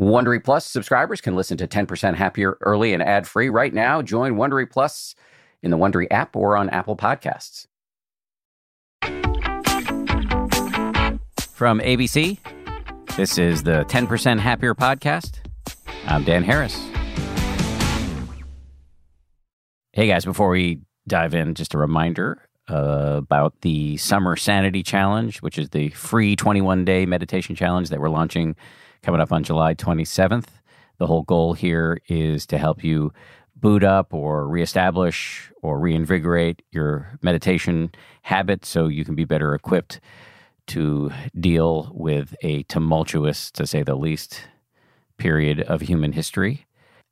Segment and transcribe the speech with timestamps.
[0.00, 4.00] Wondery Plus subscribers can listen to 10% Happier early and ad free right now.
[4.00, 5.14] Join Wondery Plus
[5.62, 7.66] in the Wondery app or on Apple Podcasts.
[11.52, 12.38] From ABC,
[13.16, 15.40] this is the 10% Happier podcast.
[16.06, 16.82] I'm Dan Harris.
[19.92, 25.42] Hey guys, before we dive in, just a reminder uh, about the Summer Sanity Challenge,
[25.42, 28.56] which is the free 21 day meditation challenge that we're launching
[29.02, 30.46] coming up on July 27th.
[30.98, 33.12] The whole goal here is to help you
[33.56, 40.00] boot up or reestablish or reinvigorate your meditation habit so you can be better equipped
[40.68, 44.42] to deal with a tumultuous, to say the least,
[45.18, 46.66] period of human history.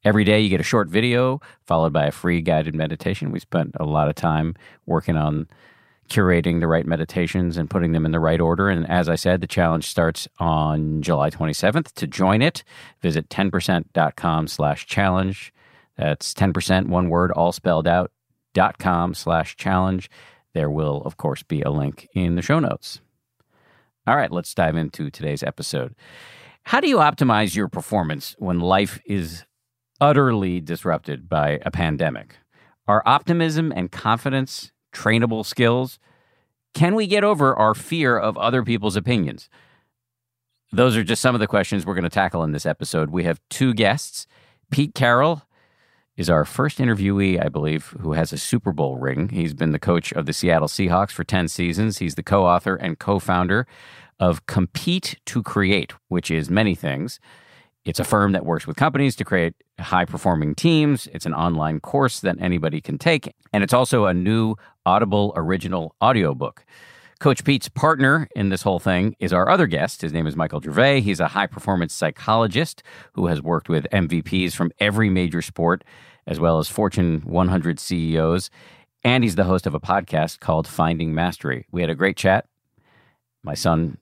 [0.04, 3.32] Every day you get a short video followed by a free guided meditation.
[3.32, 4.54] We spent a lot of time
[4.86, 5.48] working on
[6.08, 8.68] curating the right meditations and putting them in the right order.
[8.68, 11.92] And as I said, the challenge starts on July 27th.
[11.94, 12.64] To join it,
[13.00, 15.52] visit 10%.com slash challenge.
[15.96, 18.10] That's 10%, one word, all spelled out,
[18.54, 20.10] dot com slash challenge.
[20.54, 23.00] There will, of course, be a link in the show notes.
[24.06, 25.94] All right, let's dive into today's episode.
[26.62, 29.44] How do you optimize your performance when life is
[30.00, 32.36] utterly disrupted by a pandemic?
[32.86, 35.98] Are optimism and confidence trainable skills?
[36.74, 39.48] Can we get over our fear of other people's opinions?
[40.72, 43.10] Those are just some of the questions we're going to tackle in this episode.
[43.10, 44.26] We have two guests.
[44.70, 45.42] Pete Carroll
[46.16, 49.30] is our first interviewee, I believe, who has a Super Bowl ring.
[49.30, 51.98] He's been the coach of the Seattle Seahawks for 10 seasons.
[51.98, 53.66] He's the co author and co founder
[54.18, 57.18] of Compete to Create, which is many things.
[57.88, 61.08] It's a firm that works with companies to create high performing teams.
[61.14, 63.34] It's an online course that anybody can take.
[63.50, 66.66] And it's also a new Audible original audiobook.
[67.18, 70.02] Coach Pete's partner in this whole thing is our other guest.
[70.02, 71.00] His name is Michael Gervais.
[71.00, 72.82] He's a high performance psychologist
[73.14, 75.82] who has worked with MVPs from every major sport,
[76.26, 78.50] as well as Fortune 100 CEOs.
[79.02, 81.64] And he's the host of a podcast called Finding Mastery.
[81.72, 82.44] We had a great chat.
[83.42, 83.96] My son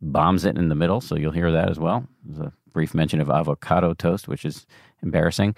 [0.00, 2.06] bombs it in the middle, so you'll hear that as well.
[2.24, 4.66] There's a brief mention of avocado toast, which is
[5.02, 5.54] embarrassing.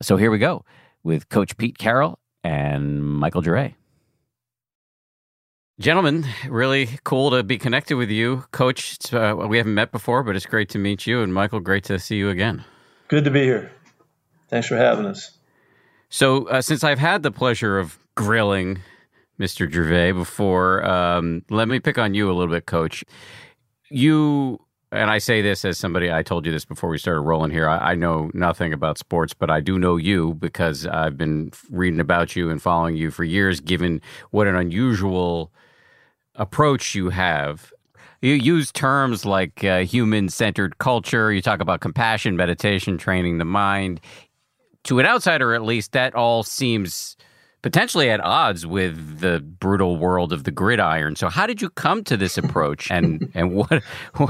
[0.00, 0.64] So here we go
[1.02, 3.74] with Coach Pete Carroll and Michael Gervais.
[5.80, 8.44] Gentlemen, really cool to be connected with you.
[8.52, 11.22] Coach, uh, we haven't met before, but it's great to meet you.
[11.22, 12.64] And Michael, great to see you again.
[13.08, 13.72] Good to be here.
[14.48, 15.38] Thanks for having us.
[16.08, 18.80] So, uh, since I've had the pleasure of grilling
[19.40, 19.70] Mr.
[19.70, 23.02] Gervais before, um, let me pick on you a little bit, Coach.
[23.92, 24.58] You
[24.92, 27.66] and I say this as somebody, I told you this before we started rolling here.
[27.66, 31.98] I, I, know nothing about sports, but I do know you because I've been reading
[31.98, 35.50] about you and following you for years, given what an unusual
[36.34, 37.72] approach you have.
[38.20, 43.46] You use terms like uh, human centered culture, you talk about compassion, meditation, training the
[43.46, 43.98] mind.
[44.84, 47.16] To an outsider, at least, that all seems
[47.62, 51.16] potentially at odds with the brutal world of the gridiron.
[51.16, 53.82] So, how did you come to this approach, and and what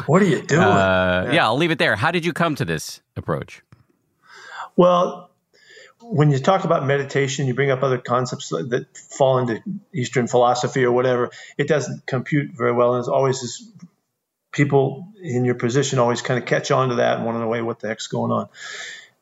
[0.06, 0.62] what, are you doing?
[0.62, 1.32] Uh, yeah.
[1.32, 1.96] yeah, I'll leave it there.
[1.96, 3.62] How did you come to this approach?
[4.76, 5.30] Well,
[6.00, 9.62] when you talk about meditation, you bring up other concepts that fall into
[9.94, 11.30] Eastern philosophy or whatever.
[11.58, 13.66] It doesn't compute very well, and it's always this
[14.52, 17.64] people in your position always kind of catch on to that and want to know
[17.64, 18.48] what the heck's going on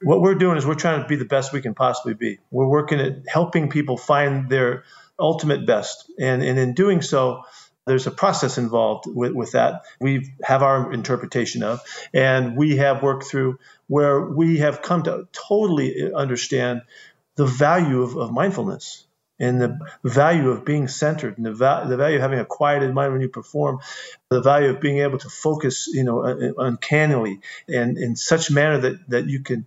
[0.02, 2.38] what we're doing is we're trying to be the best we can possibly be.
[2.50, 4.84] We're working at helping people find their
[5.18, 6.10] ultimate best.
[6.18, 7.42] And, and in doing so,
[7.86, 9.82] there's a process involved with, with that.
[10.00, 11.80] We have our interpretation of,
[12.14, 13.58] and we have worked through
[13.88, 16.82] where we have come to totally understand
[17.36, 19.06] the value of, of mindfulness
[19.40, 22.94] and the value of being centered and the, va- the value of having a quieted
[22.94, 23.80] mind when you perform,
[24.28, 29.08] the value of being able to focus, you know, uncannily and in such manner that,
[29.08, 29.66] that you can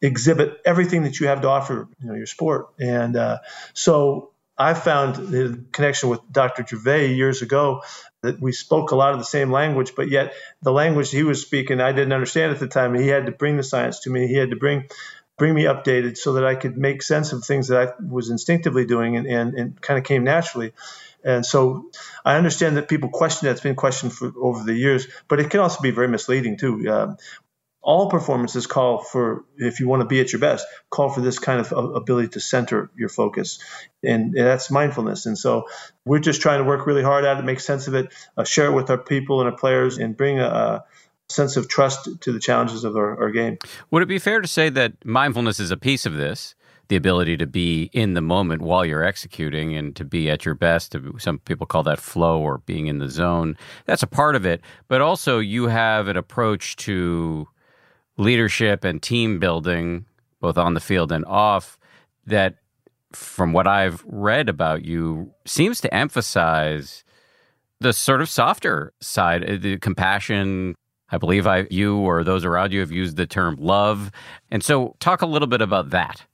[0.00, 2.68] exhibit everything that you have to offer, you know, your sport.
[2.78, 3.38] And uh,
[3.74, 6.64] so I found the connection with Dr.
[6.66, 7.82] Gervais years ago
[8.22, 11.40] that we spoke a lot of the same language, but yet the language he was
[11.40, 12.94] speaking, I didn't understand at the time.
[12.94, 14.26] He had to bring the science to me.
[14.26, 14.88] He had to bring
[15.40, 18.84] bring me updated so that I could make sense of things that I was instinctively
[18.84, 20.74] doing and, and, and kind of came naturally.
[21.24, 21.90] And so
[22.26, 23.52] I understand that people question that.
[23.52, 26.86] It's been questioned for over the years, but it can also be very misleading too.
[26.90, 27.16] Um,
[27.80, 31.38] all performances call for, if you want to be at your best, call for this
[31.38, 33.60] kind of ability to center your focus.
[34.04, 35.24] And, that's mindfulness.
[35.24, 35.68] And so
[36.04, 38.66] we're just trying to work really hard at it, make sense of it, uh, share
[38.66, 40.84] it with our people and our players, and bring a,
[41.30, 43.58] sense of trust to the challenges of our, our game.
[43.90, 46.54] Would it be fair to say that mindfulness is a piece of this?
[46.90, 50.56] the ability to be in the moment while you're executing and to be at your
[50.56, 50.94] best.
[51.18, 53.56] Some people call that flow or being in the zone.
[53.86, 54.60] That's a part of it.
[54.88, 57.46] But also, you have an approach to
[58.16, 60.04] leadership and team building,
[60.40, 61.78] both on the field and off,
[62.26, 62.56] that
[63.12, 67.04] from what I've read about you seems to emphasize
[67.78, 70.74] the sort of softer side, uh, the compassion.
[71.10, 74.10] I believe I, you or those around you have used the term love.
[74.50, 76.24] And so, talk a little bit about that.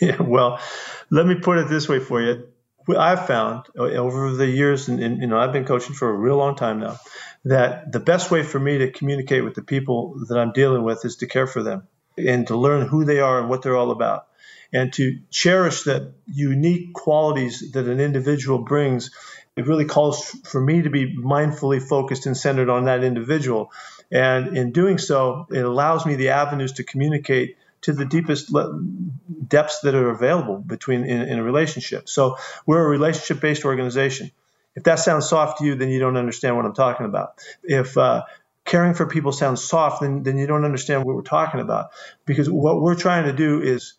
[0.00, 0.60] Yeah, well,
[1.10, 2.48] let me put it this way for you.
[2.88, 6.12] I've found uh, over the years, and, and, you know, I've been coaching for a
[6.12, 6.98] real long time now,
[7.44, 11.04] that the best way for me to communicate with the people that I'm dealing with
[11.04, 11.88] is to care for them
[12.18, 14.26] and to learn who they are and what they're all about,
[14.72, 19.10] and to cherish the unique qualities that an individual brings.
[19.56, 23.72] It really calls for me to be mindfully focused and centered on that individual.
[24.10, 28.52] And in doing so, it allows me the avenues to communicate to the deepest
[29.46, 32.08] depths that are available between in, in a relationship.
[32.08, 32.36] So
[32.66, 34.30] we're a relationship based organization.
[34.74, 37.34] If that sounds soft to you, then you don't understand what I'm talking about.
[37.62, 38.24] If uh,
[38.64, 41.90] caring for people sounds soft, then, then you don't understand what we're talking about.
[42.24, 43.94] Because what we're trying to do is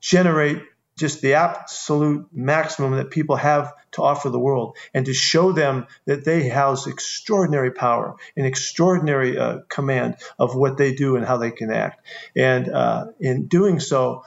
[0.00, 0.62] generate
[1.00, 5.86] just the absolute maximum that people have to offer the world and to show them
[6.04, 11.38] that they house extraordinary power and extraordinary uh, command of what they do and how
[11.38, 12.04] they can act.
[12.36, 14.24] And uh, in doing so,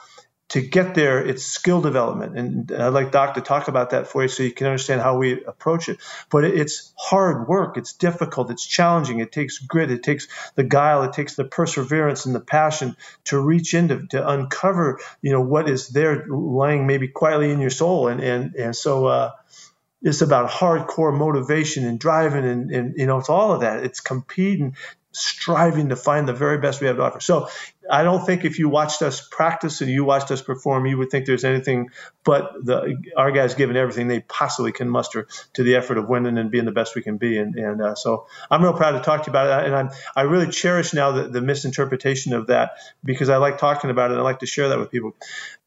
[0.49, 2.37] to get there, it's skill development.
[2.37, 5.17] And I'd like Doc to talk about that for you so you can understand how
[5.17, 5.97] we approach it.
[6.29, 7.77] But it's hard work.
[7.77, 8.51] It's difficult.
[8.51, 9.19] It's challenging.
[9.19, 9.89] It takes grit.
[9.89, 11.03] It takes the guile.
[11.03, 12.95] It takes the perseverance and the passion
[13.25, 17.71] to reach into, to uncover, you know, what is there lying maybe quietly in your
[17.71, 18.07] soul.
[18.07, 19.31] And, and, and so, uh,
[20.03, 24.01] it's about hardcore motivation and driving and, and you know it's all of that it's
[24.01, 24.75] competing
[25.13, 27.19] striving to find the very best we have to offer.
[27.19, 27.47] So
[27.89, 31.09] I don't think if you watched us practice and you watched us perform, you would
[31.09, 31.89] think there's anything
[32.23, 36.37] but the our guys giving everything they possibly can muster to the effort of winning
[36.37, 37.37] and being the best we can be.
[37.37, 39.67] And, and uh, so I'm real proud to talk to you about it.
[39.67, 42.71] And I'm I really cherish now the, the misinterpretation of that
[43.03, 44.13] because I like talking about it.
[44.13, 45.15] And I like to share that with people.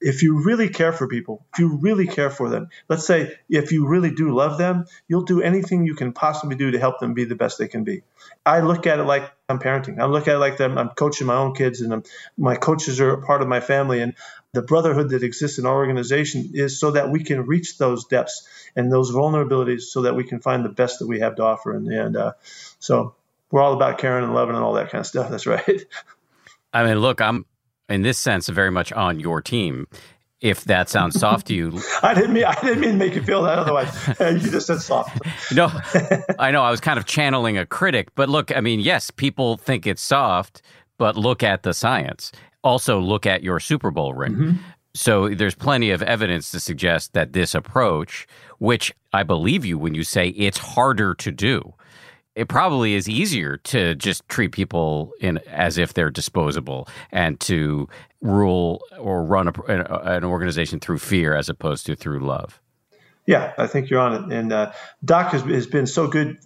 [0.01, 3.73] If you really care for people, if you really care for them, let's say if
[3.73, 7.15] you really do love them, you'll do anything you can possibly do to help them
[7.15, 8.03] be the best they can be.
[8.45, 10.01] I look at it like I'm parenting.
[10.01, 10.77] I look at it like them.
[10.77, 12.03] I'm coaching my own kids, and I'm,
[12.37, 14.01] my coaches are a part of my family.
[14.01, 14.15] And
[14.53, 18.49] the brotherhood that exists in our organization is so that we can reach those depths
[18.75, 21.77] and those vulnerabilities, so that we can find the best that we have to offer.
[21.77, 22.33] And, and uh,
[22.81, 23.15] so
[23.53, 25.31] we're all about caring and loving and all that kind of stuff.
[25.31, 25.85] That's right.
[26.73, 27.47] I mean, look, I'm
[27.89, 29.87] in this sense very much on your team
[30.41, 31.81] if that sounds soft to you.
[32.03, 34.09] I didn't mean I didn't mean to make you feel that otherwise.
[34.21, 35.19] you just said soft.
[35.55, 35.71] no,
[36.38, 39.56] I know I was kind of channeling a critic, but look, I mean, yes, people
[39.56, 40.62] think it's soft,
[40.99, 42.33] but look at the science.
[42.62, 44.35] Also, look at your Super Bowl ring.
[44.35, 44.56] Mm-hmm.
[44.94, 48.27] So there's plenty of evidence to suggest that this approach,
[48.59, 51.75] which I believe you when you say it's harder to do,
[52.37, 57.88] it probably is easier to just treat people in as if they're disposable and to
[58.21, 59.53] rule or run a,
[60.05, 62.61] an organization through fear as opposed to through love.
[63.27, 64.37] Yeah, I think you're on it.
[64.37, 64.73] And uh,
[65.05, 66.38] Doc has, has, been so good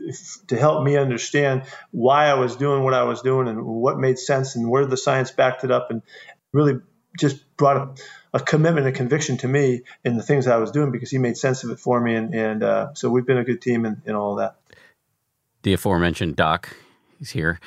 [0.46, 4.18] to help me understand why I was doing what I was doing and what made
[4.18, 6.00] sense and where the science backed it up and
[6.52, 6.80] really
[7.18, 10.90] just brought a, a commitment, a conviction to me in the things I was doing
[10.90, 12.14] because he made sense of it for me.
[12.14, 14.59] And, and uh, so we've been a good team in, in all that
[15.62, 16.76] the aforementioned Doc.
[17.18, 17.60] He's here.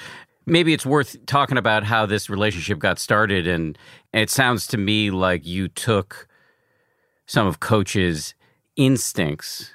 [0.46, 3.48] Maybe it's worth talking about how this relationship got started.
[3.48, 3.78] And,
[4.14, 6.28] it sounds to me like you took
[7.26, 8.36] some of Coach's
[8.76, 9.72] instincts,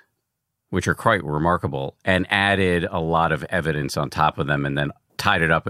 [0.71, 4.79] which are quite remarkable, and added a lot of evidence on top of them and
[4.79, 5.69] then tied it up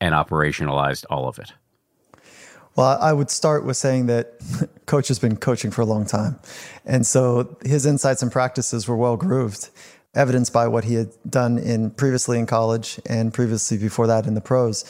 [0.00, 1.52] and operationalized all of it.
[2.76, 4.32] Well, I would start with saying that
[4.86, 6.38] Coach has been coaching for a long time.
[6.84, 9.70] And so his insights and practices were well grooved
[10.14, 14.34] evidenced by what he had done in previously in college and previously before that in
[14.34, 14.84] the pros.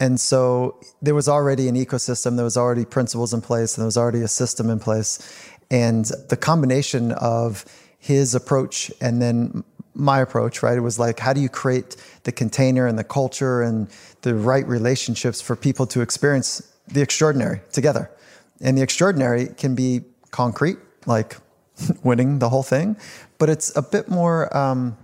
[0.00, 3.86] And so there was already an ecosystem, there was already principles in place, and there
[3.86, 5.18] was already a system in place.
[5.70, 7.64] And the combination of
[7.98, 9.64] his approach and then
[9.94, 10.76] my approach, right?
[10.76, 13.88] It was like, how do you create the container and the culture and
[14.22, 18.10] the right relationships for people to experience the extraordinary together?
[18.60, 20.02] And the extraordinary can be
[20.32, 21.36] concrete, like
[22.02, 22.96] winning the whole thing,
[23.38, 24.96] but it's a bit more um,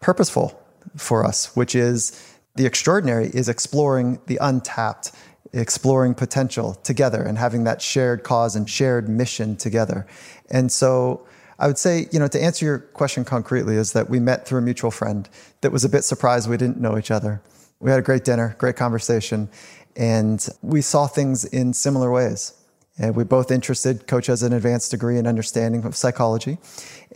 [0.00, 0.60] purposeful
[0.96, 5.12] for us, which is the extraordinary is exploring the untapped,
[5.52, 10.06] exploring potential together and having that shared cause and shared mission together.
[10.50, 11.26] And so
[11.58, 14.58] I would say, you know, to answer your question concretely, is that we met through
[14.58, 15.28] a mutual friend
[15.60, 17.40] that was a bit surprised we didn't know each other.
[17.80, 19.48] We had a great dinner, great conversation,
[19.96, 22.54] and we saw things in similar ways.
[22.98, 24.06] And we're both interested.
[24.06, 26.58] Coach has an advanced degree in understanding of psychology.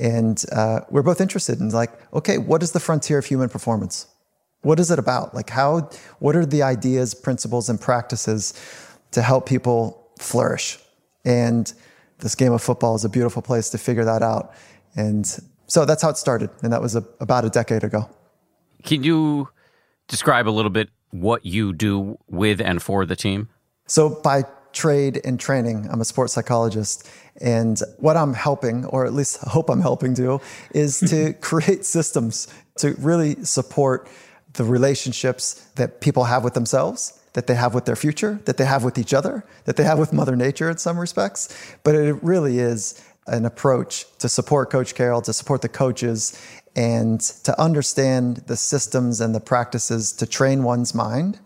[0.00, 4.06] And uh, we're both interested in, like, okay, what is the frontier of human performance?
[4.66, 5.33] what is it about?
[5.33, 8.52] Like how what are the ideas, principles and practices
[9.12, 10.78] to help people flourish?
[11.25, 11.73] And
[12.18, 14.54] this game of football is a beautiful place to figure that out.
[14.97, 15.25] And
[15.68, 18.11] so that's how it started and that was a, about a decade ago.
[18.83, 19.49] Can you
[20.09, 23.49] describe a little bit what you do with and for the team?
[23.87, 24.42] So by
[24.76, 27.09] trade and training, I'm a sports psychologist
[27.40, 30.40] and what I'm helping, or at least hope I'm helping do,
[30.73, 32.47] is to create systems
[32.78, 34.09] to really support
[34.52, 38.64] the relationships that people have with themselves, that they have with their future, that they
[38.64, 41.49] have with each other, that they have with Mother Nature in some respects.
[41.83, 46.40] But it really is an approach to support Coach Carroll, to support the coaches,
[46.75, 51.38] and to understand the systems and the practices to train one's mind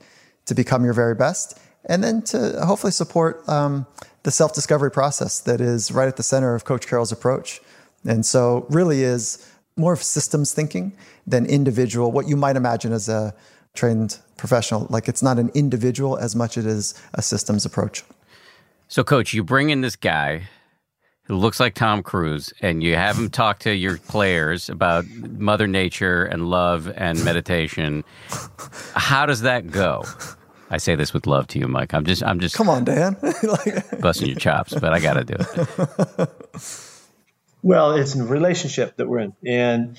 [0.46, 3.86] to become your very best, and then to hopefully support um,
[4.22, 7.60] the self discovery process that is right at the center of Coach Carroll's approach.
[8.06, 9.46] And so, really is
[9.76, 10.92] more of systems thinking
[11.26, 13.34] than individual, what you might imagine as a
[13.74, 14.86] trained professional.
[14.90, 18.04] Like it's not an individual as much as it is a systems approach.
[18.88, 20.48] So, coach, you bring in this guy
[21.24, 25.68] who looks like Tom Cruise and you have him talk to your players about Mother
[25.68, 28.02] Nature and love and meditation.
[28.94, 30.04] How does that go?
[30.70, 31.92] I say this with love to you, Mike.
[31.94, 32.54] I'm just, I'm just.
[32.54, 33.16] Come on, Dan.
[33.42, 34.00] like...
[34.00, 36.30] busting your chops, but I got to do it.
[37.62, 39.98] Well, it's a relationship that we're in, and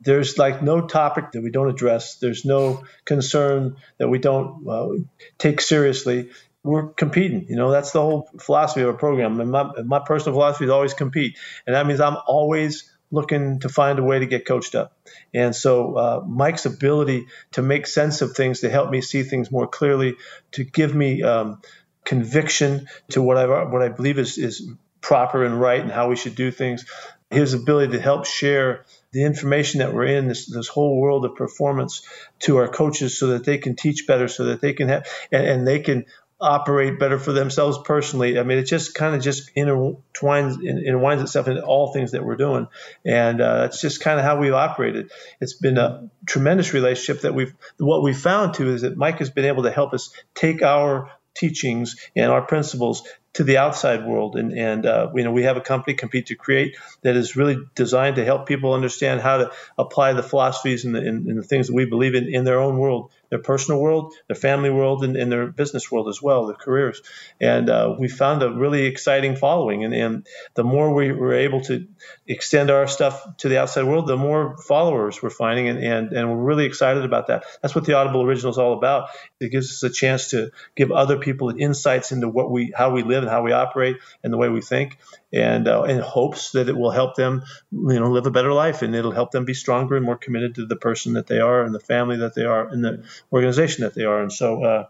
[0.00, 2.16] there's like no topic that we don't address.
[2.16, 4.88] There's no concern that we don't uh,
[5.36, 6.30] take seriously.
[6.62, 7.46] We're competing.
[7.48, 9.40] You know, that's the whole philosophy of a program.
[9.40, 13.68] And my, my personal philosophy is always compete, and that means I'm always looking to
[13.68, 14.96] find a way to get coached up.
[15.34, 19.50] And so uh, Mike's ability to make sense of things, to help me see things
[19.50, 20.16] more clearly,
[20.52, 21.60] to give me um,
[22.04, 24.68] conviction to what I what I believe is is
[25.00, 26.84] proper and right and how we should do things.
[27.30, 31.36] His ability to help share the information that we're in this this whole world of
[31.36, 32.02] performance
[32.40, 35.46] to our coaches so that they can teach better, so that they can have and,
[35.46, 36.06] and they can
[36.40, 38.38] operate better for themselves personally.
[38.38, 42.36] I mean, it just kind of just intertwines, intertwines itself into all things that we're
[42.36, 42.68] doing,
[43.04, 45.10] and uh, that's just kind of how we've operated.
[45.40, 47.54] It's been a tremendous relationship that we've.
[47.78, 51.10] What we found too is that Mike has been able to help us take our
[51.34, 54.36] teachings and our principles to the outside world.
[54.36, 57.58] And, and uh, you know, we have a company, Compete to Create, that is really
[57.74, 61.42] designed to help people understand how to apply the philosophies and the, and, and the
[61.42, 65.04] things that we believe in in their own world their personal world, their family world,
[65.04, 67.00] and, and their business world as well, their careers.
[67.40, 69.84] And uh, we found a really exciting following.
[69.84, 71.86] And, and the more we were able to
[72.26, 75.68] extend our stuff to the outside world, the more followers we're finding.
[75.68, 77.44] And, and, and we're really excited about that.
[77.62, 79.08] That's what the Audible Original is all about.
[79.38, 83.02] It gives us a chance to give other people insights into what we, how we
[83.02, 84.98] live and how we operate and the way we think
[85.32, 88.82] and uh, in hopes that it will help them, you know, live a better life,
[88.82, 91.62] and it'll help them be stronger and more committed to the person that they are,
[91.62, 94.20] and the family that they are, and the organization that they are.
[94.20, 94.86] And so, uh,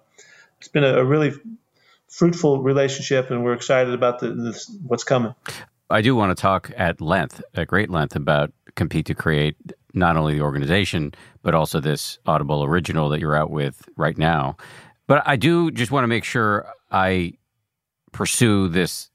[0.59, 1.33] it's been a, a, really
[2.09, 5.35] fruitful relationship, and we're excited about the, what's coming.
[5.89, 9.57] I do want to talk at length, at great length, about compete to create
[9.95, 14.57] not only the organization but also this Audible original that you're out with right now.
[15.07, 17.35] But I do just want to make sure I
[18.13, 19.10] pursue this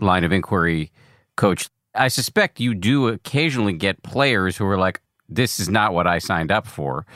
[0.00, 0.90] line of inquiry,
[1.36, 1.68] coach.
[1.94, 6.18] I suspect you do occasionally get players who are like, this is not what I
[6.18, 7.06] signed up for.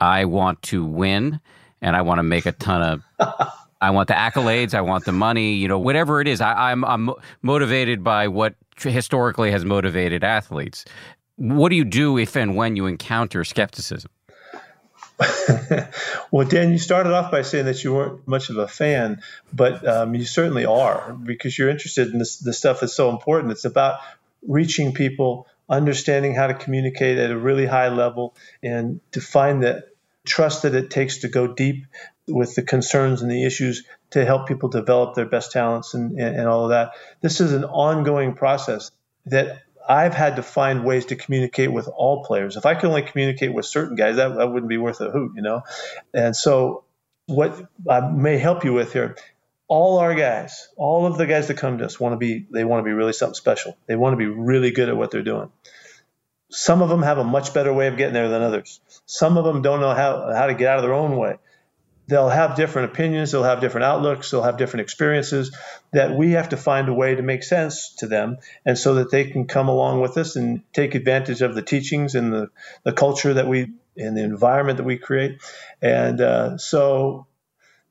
[0.00, 1.40] I want to win
[1.80, 3.48] and I want to make a ton of.
[3.80, 4.74] I want the accolades.
[4.74, 5.54] I want the money.
[5.54, 6.40] You know, whatever it is.
[6.40, 7.10] I, I'm I'm
[7.42, 10.84] motivated by what historically has motivated athletes.
[11.36, 14.10] What do you do if and when you encounter skepticism?
[16.30, 19.22] well, Dan, you started off by saying that you weren't much of a fan,
[19.52, 23.52] but um, you certainly are because you're interested in this, this stuff that's so important.
[23.52, 23.98] It's about
[24.46, 29.86] reaching people, understanding how to communicate at a really high level, and to find the
[30.24, 31.86] trust that it takes to go deep
[32.28, 36.36] with the concerns and the issues to help people develop their best talents and, and,
[36.36, 36.92] and all of that.
[37.20, 38.90] This is an ongoing process
[39.26, 42.56] that I've had to find ways to communicate with all players.
[42.56, 45.32] If I could only communicate with certain guys, that, that wouldn't be worth a hoot,
[45.34, 45.62] you know?
[46.12, 46.84] And so,
[47.26, 49.16] what I may help you with here,
[49.66, 52.64] all our guys, all of the guys that come to us want to be, they
[52.64, 53.76] want to be really something special.
[53.86, 55.50] They want to be really good at what they're doing.
[56.50, 58.80] Some of them have a much better way of getting there than others.
[59.06, 61.38] Some of them don't know how, how to get out of their own way
[62.08, 65.54] they'll have different opinions, they'll have different outlooks, they'll have different experiences
[65.92, 69.10] that we have to find a way to make sense to them and so that
[69.10, 72.48] they can come along with us and take advantage of the teachings and the,
[72.82, 75.40] the culture that we and the environment that we create.
[75.82, 77.26] And uh, so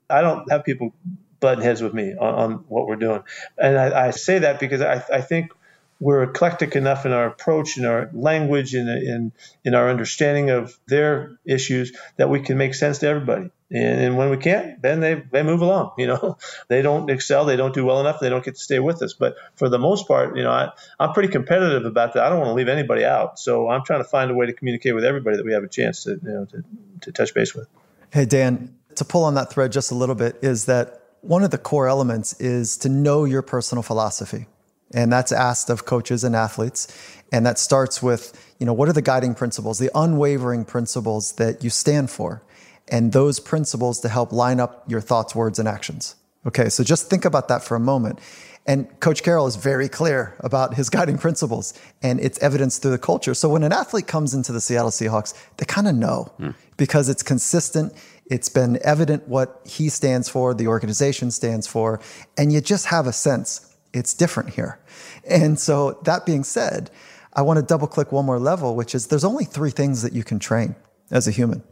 [0.10, 0.94] I don't have people
[1.40, 3.24] button heads with me on, on what we're doing.
[3.58, 5.52] And I, I say that because I, I think
[6.00, 9.32] we're eclectic enough in our approach, in our language, in, in,
[9.64, 13.50] in our understanding of their issues that we can make sense to everybody.
[13.70, 15.92] And, and, when we can't, then they, they move along.
[15.98, 16.38] You know,
[16.70, 19.14] they don't excel, they don't do well enough, they don't get to stay with us.
[19.14, 22.24] But for the most part, you know, I, I'm pretty competitive about that.
[22.24, 23.40] I don't want to leave anybody out.
[23.40, 25.68] So I'm trying to find a way to communicate with everybody that we have a
[25.68, 26.64] chance to, you know, to,
[27.02, 27.68] to touch base with.
[28.14, 31.52] Hey, Dan, to pull on that thread just a little bit is that one of
[31.52, 34.48] the core elements is to know your personal philosophy.
[34.94, 36.88] And that's asked of coaches and athletes.
[37.32, 41.64] And that starts with, you know, what are the guiding principles, the unwavering principles that
[41.64, 42.42] you stand for?
[42.90, 46.16] And those principles to help line up your thoughts, words, and actions.
[46.46, 48.20] Okay, so just think about that for a moment.
[48.66, 52.98] And Coach Carroll is very clear about his guiding principles, and it's evidenced through the
[52.98, 53.34] culture.
[53.34, 56.54] So when an athlete comes into the Seattle Seahawks, they kind of know mm.
[56.76, 57.94] because it's consistent.
[58.30, 62.02] It's been evident what he stands for, the organization stands for,
[62.38, 64.80] and you just have a sense it's different here.
[65.28, 66.92] And so, that being said,
[67.34, 70.14] I want to double click one more level, which is there's only three things that
[70.14, 70.76] you can train
[71.10, 71.64] as a human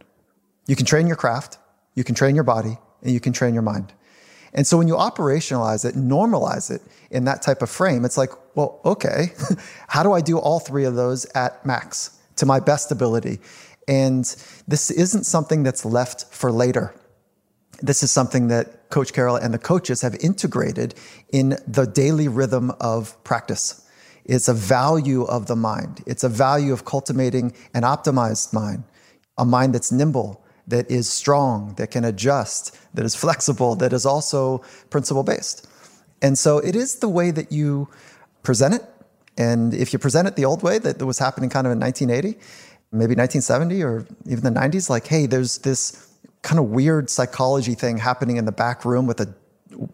[0.68, 1.58] you can train your craft,
[1.94, 3.94] you can train your body, and you can train your mind.
[4.54, 6.82] And so when you operationalize it, normalize it
[7.12, 9.34] in that type of frame, it's like, well, okay,
[9.88, 13.40] how do I do all three of those at max to my best ability?
[13.88, 14.24] And
[14.68, 16.94] this isn't something that's left for later
[17.82, 20.96] this is something that Coach Carroll and the coaches have integrated
[21.32, 23.88] in the daily rhythm of practice.
[24.24, 26.04] It's a value of the mind.
[26.08, 28.84] It's a value of cultivating an optimized mind,
[29.38, 34.06] a mind that's nimble, that is strong, that can adjust, that is flexible, that is
[34.06, 35.68] also principle based.
[36.22, 37.88] And so it is the way that you
[38.44, 38.84] present it.
[39.38, 42.40] And if you present it the old way that was happening kind of in 1980,
[42.92, 46.10] maybe 1970 or even the 90s, like, hey, there's this
[46.42, 49.34] kind of weird psychology thing happening in the back room with a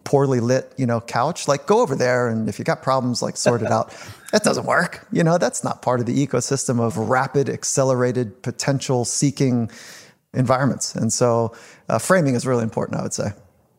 [0.04, 3.36] poorly lit, you know, couch, like go over there and if you got problems, like
[3.36, 3.94] sort it out.
[4.32, 5.06] That doesn't work.
[5.12, 9.70] You know, that's not part of the ecosystem of rapid, accelerated, potential seeking
[10.34, 10.94] environments.
[10.94, 11.54] And so
[11.88, 13.32] uh, framing is really important, I would say.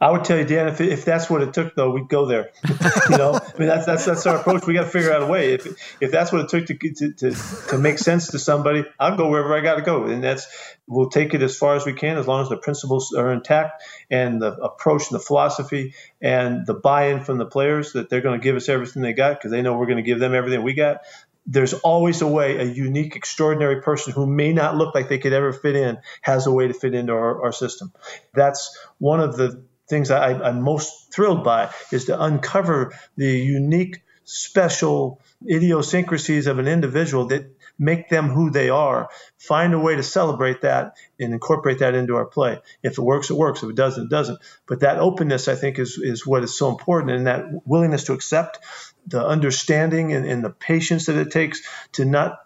[0.04, 2.52] I would tell you, Dan, if, if that's what it took, though, we'd go there.
[3.10, 4.68] you know, I mean, that's that's that's our approach.
[4.68, 5.54] We got to figure out a way.
[5.54, 5.66] If
[6.02, 7.36] if that's what it took to to to,
[7.70, 10.46] to make sense to somebody, I'll go wherever I got to go, and that's
[10.88, 13.82] we'll take it as far as we can, as long as the principles are intact
[14.12, 18.38] and the approach and the philosophy and the buy-in from the players that they're going
[18.38, 20.64] to give us everything they got because they know we're going to give them everything
[20.64, 20.98] we got
[21.46, 25.34] there's always a way a unique extraordinary person who may not look like they could
[25.34, 27.92] ever fit in has a way to fit into our, our system
[28.34, 34.02] that's one of the things I, I'm most thrilled by is to uncover the unique,
[34.24, 37.46] special idiosyncrasies of an individual that
[37.78, 39.10] make them who they are.
[39.38, 42.60] Find a way to celebrate that and incorporate that into our play.
[42.82, 43.64] If it works, it works.
[43.64, 44.40] If it doesn't, it doesn't.
[44.68, 48.14] But that openness, I think, is, is what is so important, and that willingness to
[48.14, 48.60] accept
[49.08, 51.62] the understanding and, and the patience that it takes
[51.94, 52.40] to not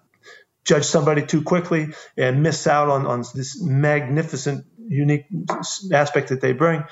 [0.66, 5.26] judge somebody too quickly and miss out on, on this magnificent unique
[5.92, 6.84] aspect that they bring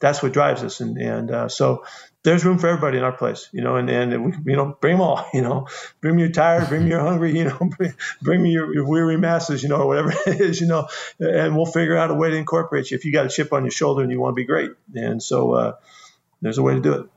[0.00, 0.80] that's what drives us.
[0.80, 1.84] And, and uh, so
[2.22, 4.94] there's room for everybody in our place, you know, and, and we, you know, bring
[4.94, 5.66] them all, you know,
[6.00, 8.86] bring me your tired, bring me your hungry, you know, bring, bring me your, your,
[8.86, 12.14] weary masses, you know, or whatever it is, you know, and we'll figure out a
[12.14, 14.32] way to incorporate you if you got a chip on your shoulder and you want
[14.32, 14.70] to be great.
[14.94, 15.72] And so uh,
[16.40, 17.10] there's a way to do it.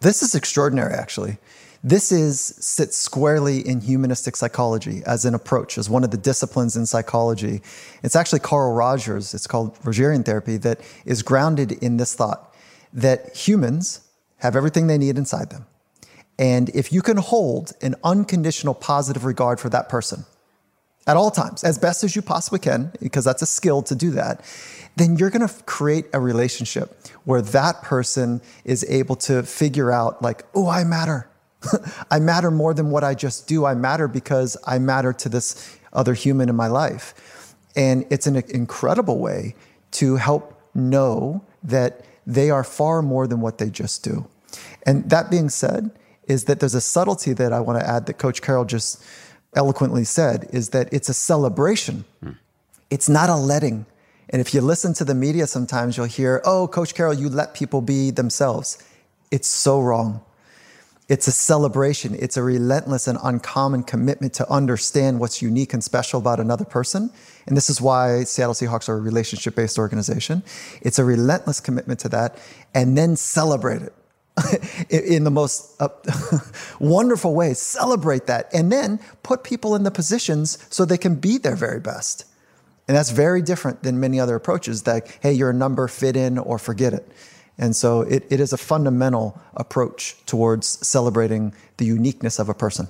[0.00, 1.38] This is extraordinary, actually.
[1.82, 6.76] This is sits squarely in humanistic psychology as an approach, as one of the disciplines
[6.76, 7.62] in psychology.
[8.02, 12.54] It's actually Carl Rogers, it's called Rogerian therapy, that is grounded in this thought
[12.92, 14.00] that humans
[14.38, 15.66] have everything they need inside them.
[16.38, 20.24] And if you can hold an unconditional positive regard for that person
[21.08, 24.10] at all times, as best as you possibly can, because that's a skill to do
[24.10, 24.44] that,
[24.96, 26.94] then you're going to create a relationship
[27.24, 31.28] where that person is able to figure out, like, oh, I matter.
[32.10, 33.64] I matter more than what I just do.
[33.64, 37.54] I matter because I matter to this other human in my life.
[37.74, 39.54] And it's an incredible way
[39.92, 44.28] to help know that they are far more than what they just do.
[44.84, 45.90] And that being said,
[46.28, 49.02] is that there's a subtlety that I want to add that Coach Carroll just
[49.54, 52.04] eloquently said is that it's a celebration.
[52.22, 52.32] Hmm.
[52.90, 53.86] It's not a letting.
[54.30, 57.54] And if you listen to the media sometimes, you'll hear, oh, Coach Carroll, you let
[57.54, 58.82] people be themselves.
[59.30, 60.22] It's so wrong.
[61.08, 62.14] It's a celebration.
[62.18, 67.10] It's a relentless and uncommon commitment to understand what's unique and special about another person.
[67.46, 70.42] And this is why Seattle Seahawks are a relationship based organization.
[70.82, 72.38] It's a relentless commitment to that
[72.74, 73.94] and then celebrate it
[74.90, 75.88] in the most uh,
[76.80, 77.54] wonderful way.
[77.54, 81.80] Celebrate that and then put people in the positions so they can be their very
[81.80, 82.24] best.
[82.86, 86.38] And that's very different than many other approaches that, hey, you're a number, fit in
[86.38, 87.06] or forget it.
[87.58, 92.88] And so it, it is a fundamental approach towards celebrating the uniqueness of a person.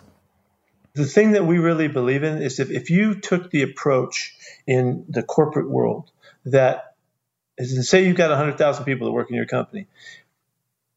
[0.94, 5.04] The thing that we really believe in is if, if you took the approach in
[5.08, 6.10] the corporate world
[6.44, 6.94] that
[7.60, 9.86] say you've got 100,000 people that work in your company,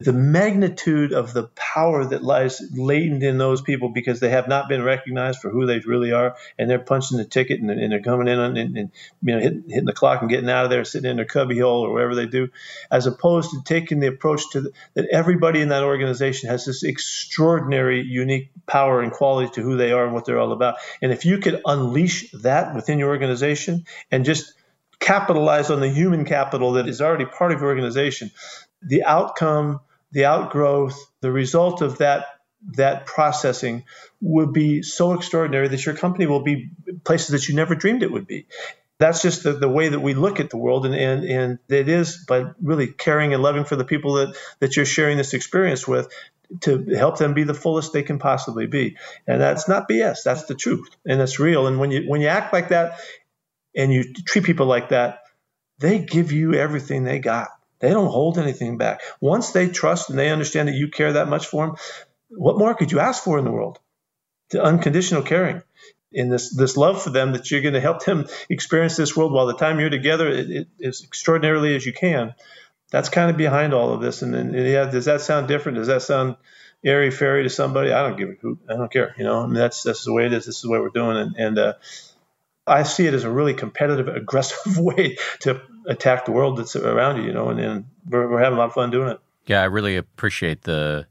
[0.03, 4.69] the magnitude of the power that lies latent in those people because they have not
[4.69, 8.01] been recognized for who they really are, and they're punching the ticket and, and they're
[8.01, 10.83] coming in and, and, you know hitting, hitting, the clock and getting out of there,
[10.83, 12.49] sitting in their cubbyhole or whatever they do,
[12.89, 16.83] as opposed to taking the approach to the, that everybody in that organization has this
[16.83, 20.75] extraordinary, unique power and quality to who they are and what they're all about.
[21.01, 24.53] And if you could unleash that within your organization and just
[24.99, 28.31] capitalize on the human capital that is already part of your organization,
[28.81, 29.81] the outcome
[30.11, 32.25] the outgrowth, the result of that
[32.73, 33.83] that processing
[34.21, 36.69] would be so extraordinary that your company will be
[37.03, 38.45] places that you never dreamed it would be.
[38.99, 41.89] That's just the, the way that we look at the world, and, and, and it
[41.89, 45.87] is by really caring and loving for the people that, that you're sharing this experience
[45.87, 46.13] with
[46.59, 48.97] to help them be the fullest they can possibly be.
[49.25, 51.65] And that's not BS, that's the truth, and that's real.
[51.65, 52.99] And when you when you act like that
[53.75, 55.21] and you treat people like that,
[55.79, 57.49] they give you everything they got.
[57.81, 59.01] They don't hold anything back.
[59.19, 61.75] Once they trust and they understand that you care that much for them,
[62.29, 63.79] what more could you ask for in the world?
[64.51, 65.63] The unconditional caring
[66.11, 69.31] in this this love for them that you're going to help them experience this world
[69.31, 72.33] while the time you're together it, it, as extraordinarily as you can.
[72.91, 74.21] That's kind of behind all of this.
[74.21, 75.77] And, and, yeah, does that sound different?
[75.77, 76.35] Does that sound
[76.83, 77.93] airy fairy to somebody?
[77.93, 78.59] I don't give a hoot.
[78.69, 79.15] I don't care.
[79.17, 80.45] You know, I mean, that's that's the way it is.
[80.45, 81.17] This is what we're doing.
[81.17, 81.73] And, and uh,
[82.67, 87.17] I see it as a really competitive, aggressive way to attack the world that's around
[87.17, 89.19] you, you know, and, and we're, we're having a lot of fun doing it.
[89.45, 91.07] Yeah, I really appreciate the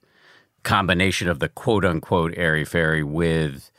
[0.63, 3.71] combination of the quote unquote airy fairy with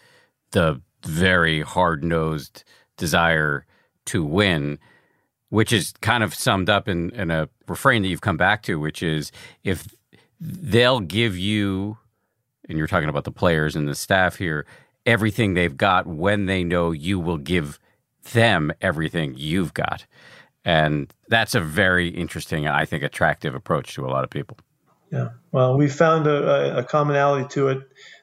[0.52, 2.64] the very hard nosed
[2.98, 3.66] desire
[4.06, 4.80] to win,
[5.50, 8.80] which is kind of summed up in, in a refrain that you've come back to,
[8.80, 9.32] which is
[9.64, 9.88] if
[10.40, 11.98] they'll give you,
[12.68, 14.66] and you're talking about the players and the staff here,
[15.06, 17.80] everything they've got when they know you will give
[18.34, 20.06] them everything you've got.
[20.63, 24.58] And that's a very interesting, and I think, attractive approach to a lot of people.
[25.12, 25.30] Yeah.
[25.52, 27.80] Well, we found a, a, commonality to it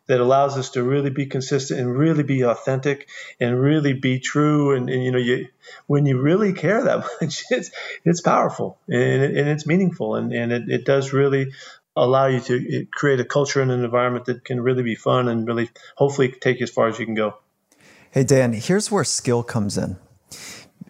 [0.07, 4.75] that allows us to really be consistent and really be authentic and really be true.
[4.75, 5.49] And, and you know, you
[5.87, 7.71] when you really care that much, it's
[8.07, 11.53] it's powerful and, it, and it's meaningful and, and it, it does really
[11.95, 15.47] allow you to create a culture and an environment that can really be fun and
[15.47, 17.37] really hopefully take you as far as you can go.
[18.11, 19.97] Hey, Dan, here's where skill comes in.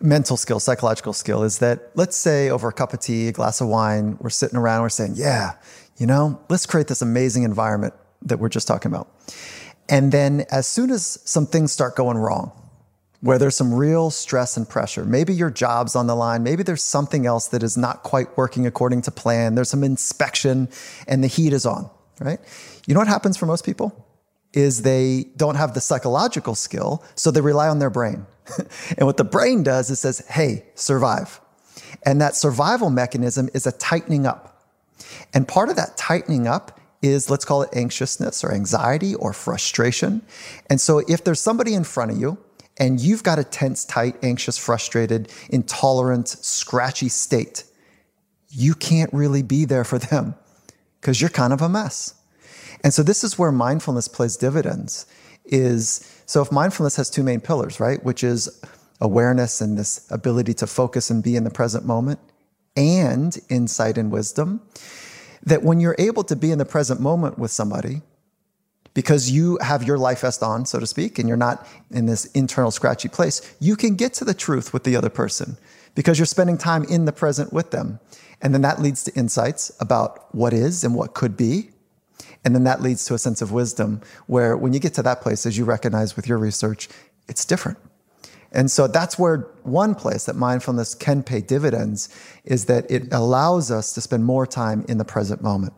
[0.00, 3.60] Mental skill, psychological skill is that let's say over a cup of tea, a glass
[3.60, 5.54] of wine, we're sitting around, we're saying, yeah,
[5.96, 9.08] you know, let's create this amazing environment that we're just talking about.
[9.88, 12.52] And then as soon as some things start going wrong,
[13.20, 15.04] where there's some real stress and pressure.
[15.04, 16.42] Maybe your job's on the line.
[16.42, 19.54] Maybe there's something else that is not quite working according to plan.
[19.56, 20.68] There's some inspection
[21.08, 22.38] and the heat is on, right?
[22.86, 24.07] You know what happens for most people?
[24.54, 28.26] Is they don't have the psychological skill, so they rely on their brain.
[28.96, 31.40] and what the brain does is says, hey, survive.
[32.04, 34.62] And that survival mechanism is a tightening up.
[35.34, 40.22] And part of that tightening up is, let's call it anxiousness or anxiety or frustration.
[40.68, 42.38] And so if there's somebody in front of you
[42.78, 47.64] and you've got a tense, tight, anxious, frustrated, intolerant, scratchy state,
[48.50, 50.34] you can't really be there for them
[51.00, 52.14] because you're kind of a mess.
[52.84, 55.06] And so this is where mindfulness plays dividends
[55.44, 58.62] is so if mindfulness has two main pillars, right, which is
[59.00, 62.18] awareness and this ability to focus and be in the present moment
[62.76, 64.60] and insight and wisdom,
[65.42, 68.02] that when you're able to be in the present moment with somebody,
[68.94, 72.26] because you have your life vest on, so to speak, and you're not in this
[72.32, 75.56] internal scratchy place, you can get to the truth with the other person
[75.94, 78.00] because you're spending time in the present with them.
[78.40, 81.70] And then that leads to insights about what is and what could be.
[82.44, 85.20] And then that leads to a sense of wisdom where when you get to that
[85.20, 86.88] place, as you recognize with your research,
[87.28, 87.78] it's different.
[88.52, 92.08] And so that's where one place that mindfulness can pay dividends
[92.44, 95.74] is that it allows us to spend more time in the present moment.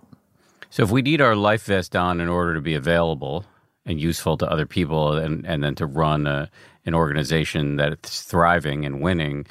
[0.68, 3.44] So if we need our life vest on in order to be available
[3.84, 6.48] and useful to other people and, and then to run a,
[6.86, 9.46] an organization that's thriving and winning,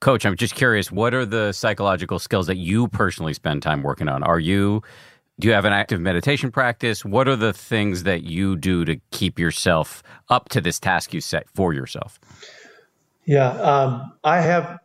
[0.00, 4.08] Coach, I'm just curious, what are the psychological skills that you personally spend time working
[4.08, 4.22] on?
[4.24, 4.82] Are you
[5.38, 7.04] do you have an active meditation practice?
[7.04, 11.20] What are the things that you do to keep yourself up to this task you
[11.20, 12.18] set for yourself?
[13.24, 14.78] Yeah, um, I have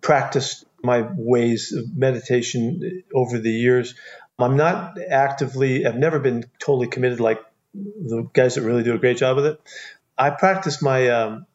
[0.00, 3.94] practiced my ways of meditation over the years.
[4.38, 7.40] I'm not actively, I've never been totally committed like
[7.74, 9.60] the guys that really do a great job with it.
[10.16, 11.46] I practice my, um,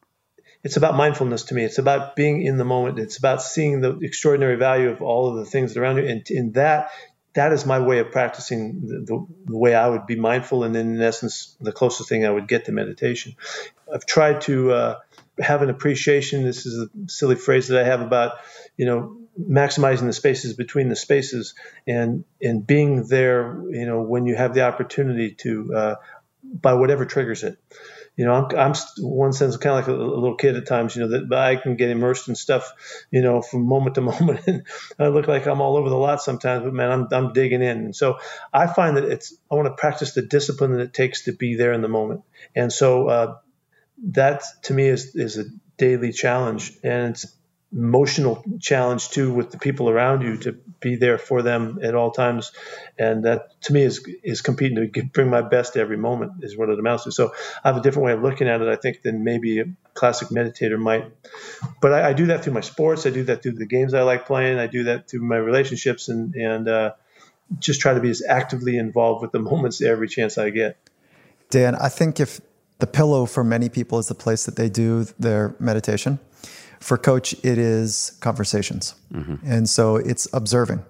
[0.62, 1.64] it's about mindfulness to me.
[1.64, 2.98] It's about being in the moment.
[2.98, 6.06] It's about seeing the extraordinary value of all of the things around you.
[6.06, 6.90] And in that,
[7.34, 11.00] that is my way of practicing the, the, way I would be mindful, and in
[11.00, 13.36] essence, the closest thing I would get to meditation.
[13.92, 14.98] I've tried to uh,
[15.38, 16.42] have an appreciation.
[16.44, 18.34] This is a silly phrase that I have about,
[18.76, 21.54] you know, maximizing the spaces between the spaces
[21.86, 25.94] and and being there, you know, when you have the opportunity to, uh,
[26.42, 27.58] by whatever triggers it
[28.16, 30.94] you know, I'm, I'm one sense kind of like a, a, little kid at times,
[30.94, 32.70] you know, that I can get immersed in stuff,
[33.10, 34.40] you know, from moment to moment.
[34.46, 34.64] And
[34.98, 37.78] I look like I'm all over the lot sometimes, but man, I'm, I'm digging in.
[37.78, 38.18] And so
[38.52, 41.54] I find that it's, I want to practice the discipline that it takes to be
[41.54, 42.22] there in the moment.
[42.54, 43.36] And so uh,
[44.10, 45.44] that to me is, is a
[45.78, 46.72] daily challenge.
[46.82, 47.26] And it's
[47.72, 52.10] emotional challenge too with the people around you to be there for them at all
[52.10, 52.50] times.
[52.98, 56.68] And that to me is is competing to bring my best every moment is what
[56.68, 57.12] it amounts to.
[57.12, 59.66] So i have a different way of looking at it i think than maybe a
[59.94, 61.12] classic meditator might.
[61.80, 64.02] But i, I do that through my sports i do that through the games i
[64.02, 66.92] like playing i do that through my relationships and and uh,
[67.58, 70.76] just try to be as actively involved with the moments every chance i get.
[71.50, 72.40] Dan i think if
[72.80, 76.18] the pillow for many people is the place that they do their meditation
[76.80, 78.94] for Coach, it is conversations.
[79.12, 79.36] Mm-hmm.
[79.44, 80.84] And so it's observing.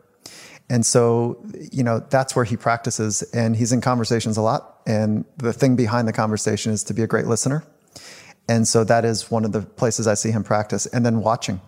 [0.71, 4.81] And so, you know, that's where he practices and he's in conversations a lot.
[4.87, 7.65] And the thing behind the conversation is to be a great listener.
[8.49, 10.87] And so that is one of the places I see him practice.
[10.87, 11.61] And then watching,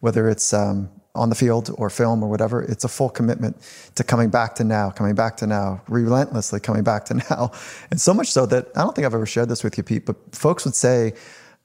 [0.00, 3.56] whether it's um, on the field or film or whatever, it's a full commitment
[3.94, 7.52] to coming back to now, coming back to now, relentlessly coming back to now.
[7.90, 10.06] And so much so that I don't think I've ever shared this with you, Pete,
[10.06, 11.12] but folks would say,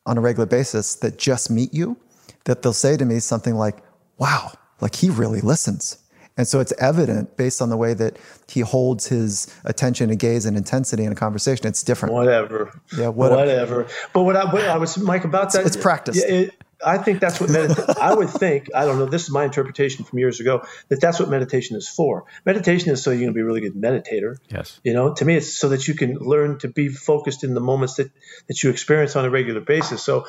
[0.06, 1.98] on a regular basis that just meet you,
[2.46, 3.78] that they'll say to me something like,
[4.18, 5.98] wow, like he really listens.
[6.38, 10.46] And so it's evident based on the way that he holds his attention and gaze
[10.46, 11.68] and intensity in a conversation.
[11.68, 12.16] It's different.
[12.16, 12.80] Whatever.
[12.98, 13.10] Yeah.
[13.10, 13.42] Whatever.
[13.42, 13.88] whatever.
[14.14, 15.66] But what I, what I was, Mike, about that.
[15.66, 16.24] It's, it's practice.
[16.24, 17.96] It, I think that's what meditation.
[18.02, 18.70] I would think.
[18.74, 19.06] I don't know.
[19.06, 20.64] This is my interpretation from years ago.
[20.90, 22.26] That that's what meditation is for.
[22.46, 24.38] Meditation is so you can be a really good meditator.
[24.50, 24.80] Yes.
[24.84, 27.62] You know, to me, it's so that you can learn to be focused in the
[27.62, 28.12] moments that
[28.48, 30.04] that you experience on a regular basis.
[30.04, 30.26] So,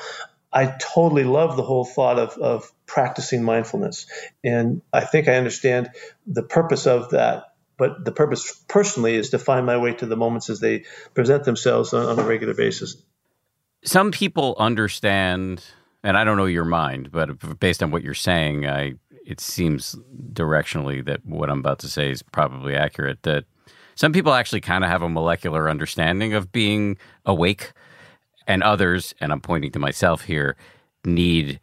[0.53, 4.07] I totally love the whole thought of of practicing mindfulness,
[4.45, 5.91] and I think I understand
[6.27, 7.45] the purpose of that.
[7.79, 10.85] But the purpose personally is to find my way to the moments as they
[11.15, 13.03] present themselves on, on a regular basis.
[13.83, 15.65] Some people understand
[16.03, 19.97] and I don't know your mind, but based on what you're saying, I it seems
[20.33, 23.23] directionally that what I'm about to say is probably accurate.
[23.23, 23.45] That
[23.95, 27.73] some people actually kind of have a molecular understanding of being awake,
[28.47, 30.57] and others, and I'm pointing to myself here,
[31.05, 31.61] need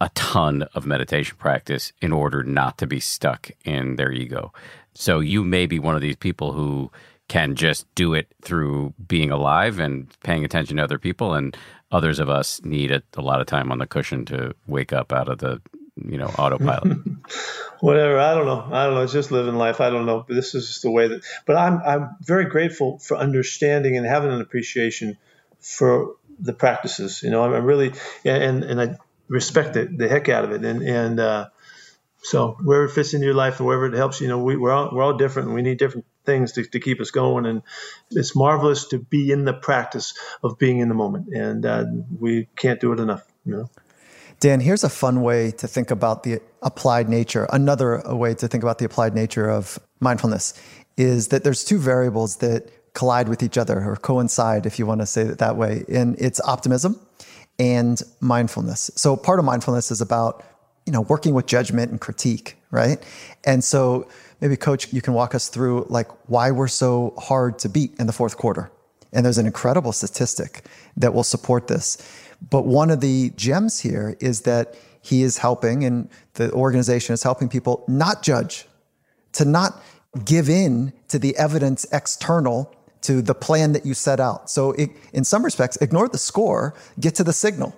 [0.00, 4.52] a ton of meditation practice in order not to be stuck in their ego.
[4.94, 6.90] So you may be one of these people who
[7.28, 11.56] can just do it through being alive and paying attention to other people and
[11.90, 15.12] others of us need a, a lot of time on the cushion to wake up
[15.12, 15.60] out of the
[15.96, 16.98] you know autopilot.
[17.80, 18.18] Whatever.
[18.18, 18.68] I don't know.
[18.72, 19.02] I don't know.
[19.02, 19.80] It's just living life.
[19.80, 20.24] I don't know.
[20.26, 24.06] But this is just the way that but i'm i'm very grateful for understanding and
[24.06, 25.16] having an appreciation
[25.60, 27.42] for the practices you know?
[27.42, 27.92] I'm, really
[28.24, 28.96] and and i
[29.28, 30.64] respect it the heck out of it.
[30.64, 31.48] And and uh,
[32.22, 34.72] so wherever it fits into your life and wherever it helps, you know, we, we're
[34.72, 37.46] all we're all different and we need different things to, to keep us going.
[37.46, 37.62] And
[38.10, 40.14] it's marvelous to be in the practice
[40.44, 41.84] of being in the moment, and uh,
[42.18, 43.24] we can't do it enough.
[43.44, 43.70] You know.
[44.40, 47.48] Dan, here's a fun way to think about the applied nature.
[47.50, 50.54] Another way to think about the applied nature of mindfulness
[50.96, 55.00] is that there's two variables that collide with each other or coincide, if you want
[55.00, 55.84] to say it that way.
[55.88, 57.00] And it's optimism
[57.58, 58.90] and mindfulness.
[58.94, 60.44] So part of mindfulness is about
[60.88, 62.98] you know, working with judgment and critique, right?
[63.44, 64.08] And so
[64.40, 68.06] maybe coach, you can walk us through like why we're so hard to beat in
[68.06, 68.70] the fourth quarter.
[69.12, 70.64] And there's an incredible statistic
[70.96, 71.96] that will support this.
[72.50, 77.22] But one of the gems here is that he is helping and the organization is
[77.22, 78.66] helping people not judge,
[79.32, 79.82] to not
[80.24, 84.50] give in to the evidence external to the plan that you set out.
[84.50, 87.74] So it, in some respects, ignore the score, get to the signal.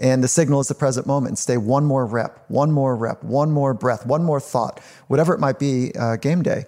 [0.00, 1.38] And the signal is the present moment.
[1.38, 5.40] Stay one more rep, one more rep, one more breath, one more thought, whatever it
[5.40, 6.64] might be, uh, game day.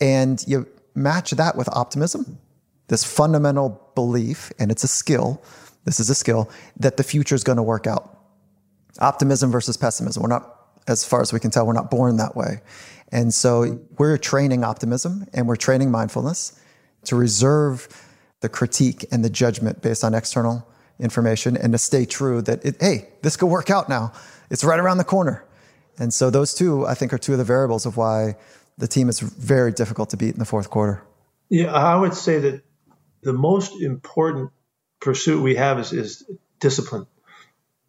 [0.00, 2.38] And you match that with optimism,
[2.86, 5.42] this fundamental belief, and it's a skill.
[5.84, 8.18] This is a skill that the future is going to work out.
[9.00, 10.22] Optimism versus pessimism.
[10.22, 10.56] We're not,
[10.86, 12.60] as far as we can tell, we're not born that way.
[13.10, 16.60] And so we're training optimism and we're training mindfulness
[17.04, 17.88] to reserve
[18.40, 20.66] the critique and the judgment based on external
[21.00, 24.12] information and to stay true that it, hey, this could work out now.
[24.50, 25.44] It's right around the corner.
[25.98, 28.36] And so those two, I think, are two of the variables of why
[28.78, 31.02] the team is very difficult to beat in the fourth quarter.
[31.48, 32.62] Yeah, I would say that
[33.22, 34.50] the most important
[35.00, 37.06] pursuit we have is, is discipline.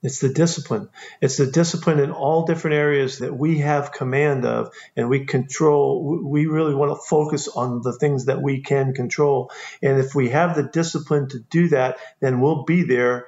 [0.03, 0.89] It's the discipline.
[1.21, 6.21] It's the discipline in all different areas that we have command of and we control.
[6.23, 9.51] We really want to focus on the things that we can control.
[9.81, 13.27] And if we have the discipline to do that, then we'll be there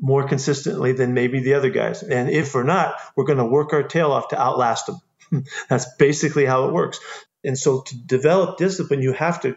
[0.00, 2.02] more consistently than maybe the other guys.
[2.02, 5.44] And if we're not, we're going to work our tail off to outlast them.
[5.68, 7.00] That's basically how it works.
[7.44, 9.56] And so to develop discipline, you have to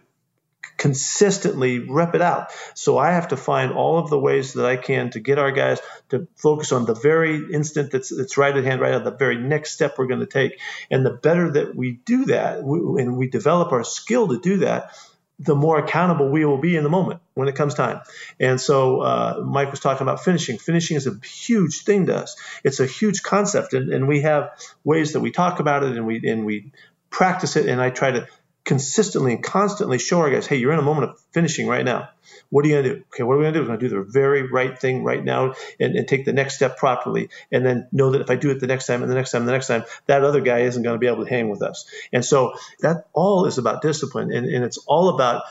[0.78, 2.48] consistently rep it out.
[2.74, 5.52] So I have to find all of the ways that I can to get our
[5.52, 9.12] guys to focus on the very instant that's, that's right at hand, right at the
[9.12, 10.60] very next step we're going to take.
[10.92, 14.58] And the better that we do that we, and we develop our skill to do
[14.58, 14.92] that,
[15.40, 18.00] the more accountable we will be in the moment when it comes time.
[18.40, 20.58] And so uh, Mike was talking about finishing.
[20.58, 22.38] Finishing is a huge thing to us.
[22.64, 24.52] It's a huge concept, and, and we have
[24.84, 26.72] ways that we talk about it and we and we
[27.10, 27.68] practice it.
[27.68, 28.28] And I try to
[28.66, 32.10] consistently and constantly show our guys, hey, you're in a moment of finishing right now.
[32.50, 33.04] What are you going to do?
[33.14, 33.64] Okay, what are we going to do?
[33.64, 36.56] We're going to do the very right thing right now and, and, take the next
[36.56, 37.30] step properly.
[37.52, 39.42] And then know that if I do it the next time and the next time
[39.42, 41.62] and the next time, that other guy isn't going to be able to hang with
[41.62, 41.86] us.
[42.12, 44.32] And so that all is about discipline.
[44.32, 45.44] And, and it's all about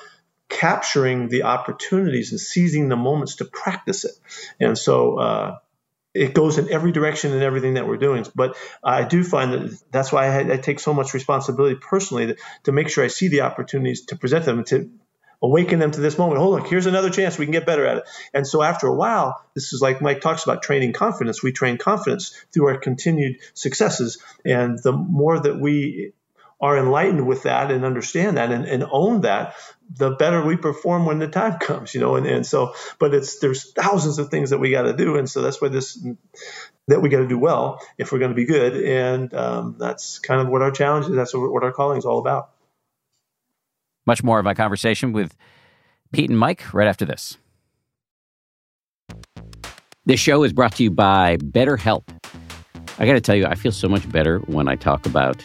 [0.48, 4.12] capturing the opportunities and seizing the moments to practice it.
[4.60, 5.58] And so, uh,
[6.14, 8.24] it goes in every direction in everything that we're doing.
[8.34, 12.36] But I do find that that's why I, I take so much responsibility personally to,
[12.64, 14.90] to, make sure I see the opportunities to present them to
[15.42, 16.38] awaken them to this moment.
[16.38, 18.04] Hold on, here's another chance we can get better at it.
[18.32, 21.42] And so after a while, this is like Mike talks about training confidence.
[21.42, 24.22] We train confidence through our continued successes.
[24.44, 26.12] And the more that we
[26.64, 29.54] are enlightened with that and understand that and, and own that,
[29.90, 32.16] the better we perform when the time comes, you know.
[32.16, 35.28] And, and so, but it's there's thousands of things that we got to do, and
[35.28, 36.02] so that's why this
[36.88, 40.18] that we got to do well if we're going to be good, and um, that's
[40.18, 41.14] kind of what our challenge is.
[41.14, 42.50] That's what our calling is all about.
[44.06, 45.36] Much more of my conversation with
[46.12, 47.36] Pete and Mike right after this.
[50.06, 52.04] This show is brought to you by BetterHelp.
[52.98, 55.44] I got to tell you, I feel so much better when I talk about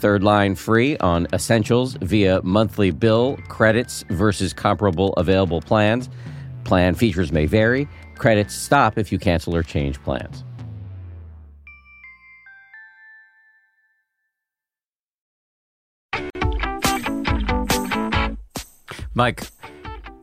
[0.00, 6.08] Third line free on essentials via monthly bill credits versus comparable available plans.
[6.64, 7.86] Plan features may vary.
[8.16, 10.42] Credits stop if you cancel or change plans.
[19.12, 19.50] Mike,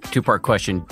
[0.10, 0.84] two part question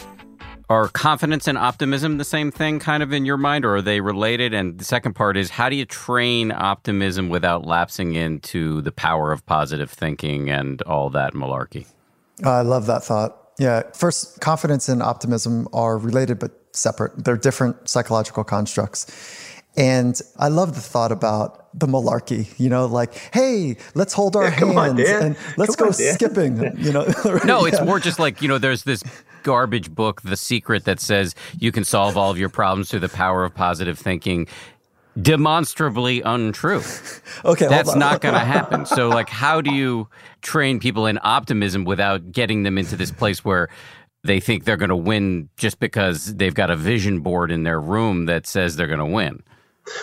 [0.69, 4.01] are confidence and optimism the same thing kind of in your mind or are they
[4.01, 4.53] related?
[4.53, 9.31] And the second part is how do you train optimism without lapsing into the power
[9.31, 11.85] of positive thinking and all that malarkey?
[12.43, 13.37] Uh, I love that thought.
[13.57, 17.23] Yeah first confidence and optimism are related but separate.
[17.23, 19.05] They're different psychological constructs
[19.77, 24.43] and I love the thought about the malarkey, you know, like, hey, let's hold our
[24.45, 27.05] yeah, hands on, and let's come go on, skipping, you know.
[27.45, 29.03] no, it's more just like, you know, there's this
[29.43, 33.09] garbage book, The Secret, that says you can solve all of your problems through the
[33.09, 34.47] power of positive thinking.
[35.21, 36.81] Demonstrably untrue.
[37.45, 38.85] okay, that's not going to happen.
[38.85, 40.09] So, like, how do you
[40.41, 43.69] train people in optimism without getting them into this place where
[44.25, 47.79] they think they're going to win just because they've got a vision board in their
[47.79, 49.41] room that says they're going to win?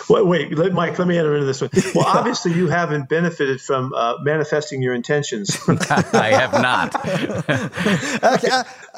[0.09, 1.69] Well, wait, Mike, let me enter into this one.
[1.93, 5.57] Well, obviously, you haven't benefited from uh, manifesting your intentions.
[5.67, 6.95] I have not.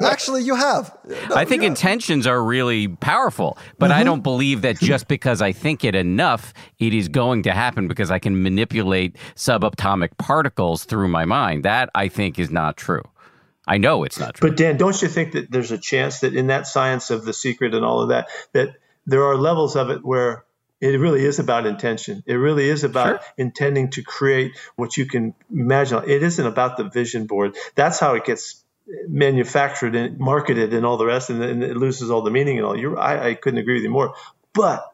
[0.00, 0.96] Actually, you have.
[1.28, 4.00] No, I think intentions are really powerful, but mm-hmm.
[4.00, 7.88] I don't believe that just because I think it enough, it is going to happen
[7.88, 11.64] because I can manipulate subatomic particles through my mind.
[11.64, 13.02] That I think is not true.
[13.66, 14.50] I know it's not true.
[14.50, 17.32] But Dan, don't you think that there's a chance that in that science of the
[17.32, 18.76] secret and all of that, that
[19.06, 20.44] there are levels of it where
[20.80, 22.22] it really is about intention.
[22.26, 23.32] It really is about sure.
[23.38, 26.02] intending to create what you can imagine.
[26.06, 27.56] It isn't about the vision board.
[27.74, 28.62] That's how it gets
[29.08, 32.66] manufactured and marketed and all the rest, and, and it loses all the meaning and
[32.66, 32.78] all.
[32.78, 34.14] You're, I, I couldn't agree with you more.
[34.52, 34.92] But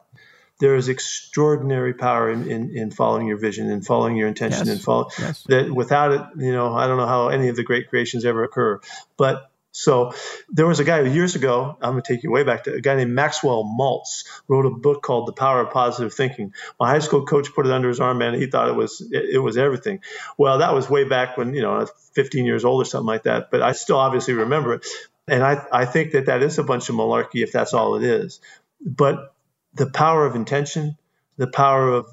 [0.59, 4.75] there is extraordinary power in, in, in, following your vision and following your intention yes.
[4.75, 5.43] and follow yes.
[5.43, 8.43] that without it, you know, I don't know how any of the great creations ever
[8.43, 8.79] occur.
[9.17, 10.13] But so
[10.49, 12.79] there was a guy years ago, I'm going to take you way back to a
[12.79, 16.53] guy named Maxwell Maltz wrote a book called The Power of Positive Thinking.
[16.79, 18.35] My high school coach put it under his arm, man.
[18.35, 20.01] He thought it was, it, it was everything.
[20.37, 23.07] Well, that was way back when, you know, I was 15 years old or something
[23.07, 24.85] like that, but I still obviously remember it.
[25.27, 28.03] And I, I think that that is a bunch of malarkey if that's all it
[28.03, 28.41] is.
[28.79, 29.33] But
[29.73, 30.97] the power of intention,
[31.37, 32.05] the power of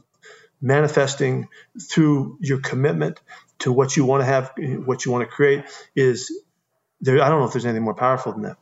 [0.63, 1.49] manifesting
[1.79, 3.21] through your commitment
[3.59, 4.53] to what you want to have,
[4.87, 6.33] what you want to create is
[7.01, 7.23] there.
[7.23, 8.57] I don't know if there's anything more powerful than that.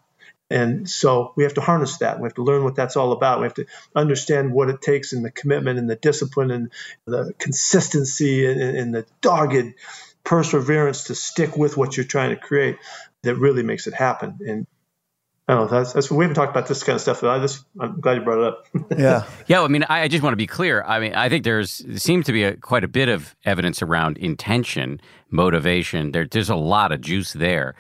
[0.51, 2.21] And so we have to harness that.
[2.21, 3.41] We have to learn what that's all about.
[3.41, 6.73] We have to understand what it takes and the commitment and the discipline and
[7.05, 9.75] the consistency and, and the dogged
[10.25, 12.79] perseverance to stick with what you're trying to create
[13.23, 14.39] that really makes it happen.
[14.47, 14.67] And
[15.49, 15.79] I don't know.
[15.79, 17.23] That's, that's we haven't talked about this kind of stuff.
[17.23, 18.67] But I just I'm glad you brought it up.
[18.99, 19.63] yeah, yeah.
[19.63, 20.83] I mean, I, I, just want to be clear.
[20.83, 23.81] I mean, I think there's there seems to be a, quite a bit of evidence
[23.81, 26.13] around intention, motivation.
[26.13, 27.75] There, there's a lot of juice there.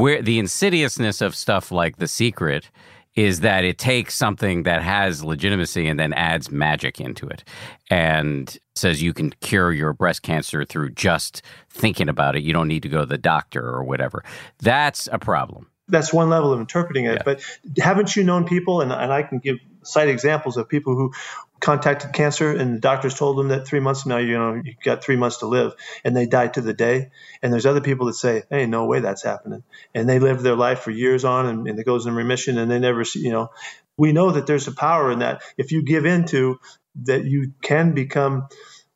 [0.00, 2.70] Where the insidiousness of stuff like The Secret
[3.14, 7.44] is that it takes something that has legitimacy and then adds magic into it
[7.88, 12.42] and says you can cure your breast cancer through just thinking about it.
[12.42, 14.24] You don't need to go to the doctor or whatever.
[14.58, 17.14] That's a problem that's one level of interpreting it.
[17.14, 17.22] Yeah.
[17.24, 17.42] But
[17.78, 21.12] haven't you known people, and, and I can give cite examples of people who
[21.60, 24.74] contacted cancer and the doctors told them that three months from now, you know, you
[24.84, 25.74] got three months to live
[26.04, 27.10] and they died to the day.
[27.42, 29.62] And there's other people that say, Hey, no way that's happening.
[29.94, 32.70] And they live their life for years on and, and it goes in remission and
[32.70, 33.50] they never see, you know,
[33.96, 35.42] we know that there's a power in that.
[35.56, 36.58] If you give into
[37.02, 38.48] that you can become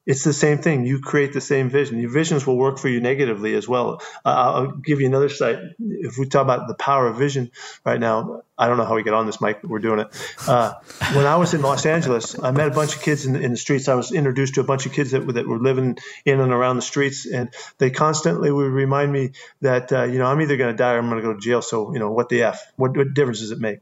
[0.09, 0.87] it's the same thing.
[0.87, 2.01] You create the same vision.
[2.01, 4.01] Your visions will work for you negatively as well.
[4.25, 5.59] Uh, I'll give you another site.
[5.79, 7.51] If we talk about the power of vision
[7.85, 10.09] right now, I don't know how we get on this Mike, but we're doing it.
[10.49, 10.73] Uh,
[11.13, 13.59] when I was in Los Angeles, I met a bunch of kids in, in, the
[13.59, 13.87] streets.
[13.87, 16.77] I was introduced to a bunch of kids that, that were living in and around
[16.77, 20.73] the streets, and they constantly would remind me that, uh, you know, I'm either going
[20.73, 21.61] to die or I'm going to go to jail.
[21.61, 22.73] So, you know, what the F?
[22.77, 23.81] What, what difference does it make?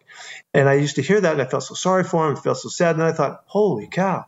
[0.52, 2.58] And I used to hear that, and I felt so sorry for them, I felt
[2.58, 2.96] so sad.
[2.96, 4.26] And I thought, holy cow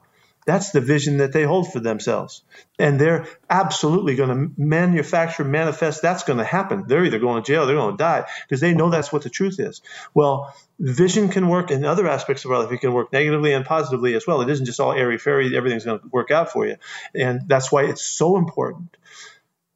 [0.49, 2.43] that's the vision that they hold for themselves.
[2.79, 6.01] And they're absolutely going to manufacture, manifest.
[6.01, 6.85] That's going to happen.
[6.87, 9.29] They're either going to jail, they're going to die because they know that's what the
[9.29, 9.83] truth is.
[10.15, 12.73] Well, vision can work in other aspects of our life.
[12.73, 14.41] It can work negatively and positively as well.
[14.41, 16.77] It isn't just all airy fairy, everything's going to work out for you.
[17.15, 18.97] And that's why it's so important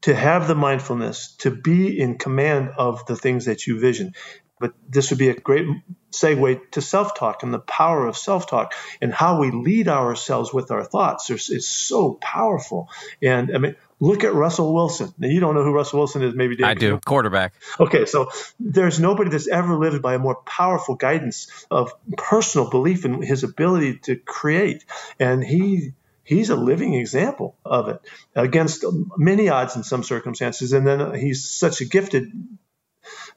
[0.02, 4.14] to have the mindfulness, to be in command of the things that you vision.
[4.62, 5.66] But this would be a great
[6.12, 10.54] segue to self talk and the power of self talk and how we lead ourselves
[10.54, 12.88] with our thoughts is so powerful.
[13.20, 15.12] And I mean, look at Russell Wilson.
[15.18, 17.00] Now, you don't know who Russell Wilson is, maybe Dave, I do.
[17.04, 17.54] Quarterback.
[17.80, 23.04] Okay, so there's nobody that's ever lived by a more powerful guidance of personal belief
[23.04, 24.84] in his ability to create.
[25.18, 25.92] And he
[26.24, 28.00] he's a living example of it
[28.34, 28.84] against
[29.16, 30.72] many odds in some circumstances.
[30.72, 32.30] And then he's such a gifted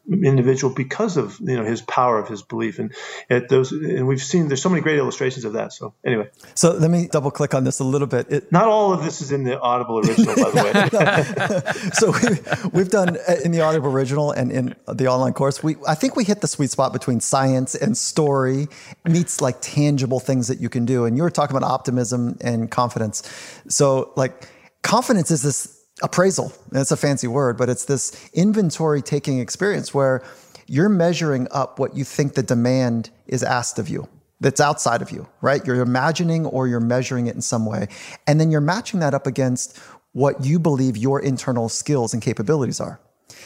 [0.10, 2.80] individual because of you know his power of his belief.
[2.80, 2.94] And
[3.30, 5.74] at those and we've seen there's so many great illustrations of that.
[5.74, 6.30] So anyway.
[6.54, 8.32] So let me double click on this a little bit.
[8.32, 11.82] It, not all of this is in the audible original by the way.
[11.96, 15.76] So we, we've done uh, in the audible original and in the online course we
[15.88, 18.68] i think we hit the sweet spot between science and story
[19.06, 21.06] meets like tangible things that you can do.
[21.06, 23.24] And you were talking about optimism and confidence.
[23.68, 24.48] So like
[24.84, 26.54] confidence is this appraisal.
[26.72, 30.24] It's a fancy word, but it's this inventory taking experience where
[30.68, 34.08] you're measuring up what you think the demand is asked of you
[34.42, 35.66] that's outside of you, right?
[35.66, 37.88] You're imagining or you're measuring it in some way.
[38.28, 39.78] And then you're matching that up against
[40.12, 43.00] what you believe your internal skills and capabilities are.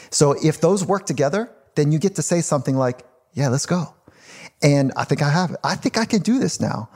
[0.10, 3.02] So if those work together, then you get to say something like,
[3.34, 3.94] yeah, let's go.
[4.62, 5.58] And I think I have it.
[5.64, 6.90] I think I can do this now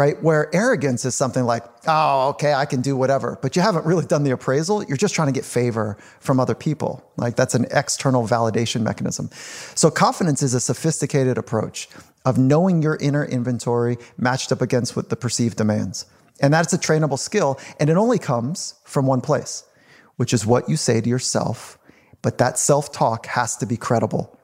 [0.00, 0.22] right?
[0.22, 4.06] Where arrogance is something like, oh, okay, I can do whatever, but you haven't really
[4.06, 4.82] done the appraisal.
[4.82, 7.04] You're just trying to get favor from other people.
[7.18, 9.28] Like that's an external validation mechanism.
[9.74, 11.86] So confidence is a sophisticated approach
[12.24, 16.06] of knowing your inner inventory matched up against what the perceived demands.
[16.40, 17.60] And that's a trainable skill.
[17.78, 19.64] And it only comes from one place,
[20.16, 21.76] which is what you say to yourself.
[22.22, 24.39] But that self talk has to be credible.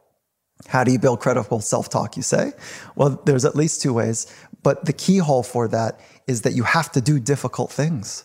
[0.68, 2.52] How do you build credible self talk, you say?
[2.94, 4.26] Well, there's at least two ways.
[4.62, 8.24] But the keyhole for that is that you have to do difficult things.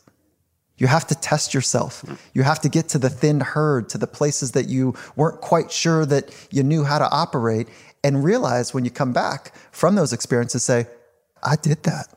[0.77, 2.03] You have to test yourself.
[2.33, 5.71] You have to get to the thin herd, to the places that you weren't quite
[5.71, 7.67] sure that you knew how to operate,
[8.03, 10.87] and realize when you come back from those experiences, say,
[11.43, 12.07] I did that.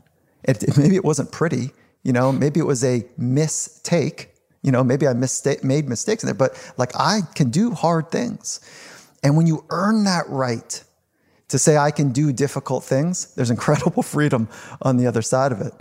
[0.45, 4.31] It, maybe it wasn't pretty, you know, maybe it was a mistake,
[4.62, 8.61] you know, maybe I made mistakes in there, but like I can do hard things.
[9.25, 10.85] And when you earn that right
[11.49, 14.49] to say, I can do difficult things, there's incredible freedom
[14.83, 15.72] on the other side of it.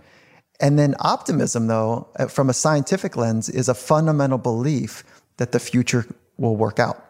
[0.60, 5.04] And then optimism, though, uh, from a scientific lens, is a fundamental belief
[5.38, 6.06] that the future
[6.38, 7.04] will work out.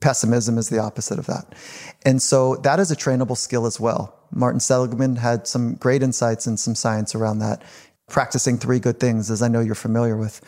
[0.00, 1.54] Pessimism is the opposite of that.
[2.06, 4.14] And so that is a trainable skill as well.
[4.30, 7.62] Martin Seligman had some great insights and some science around that.
[8.08, 10.40] Practicing three good things, as I know you're familiar with.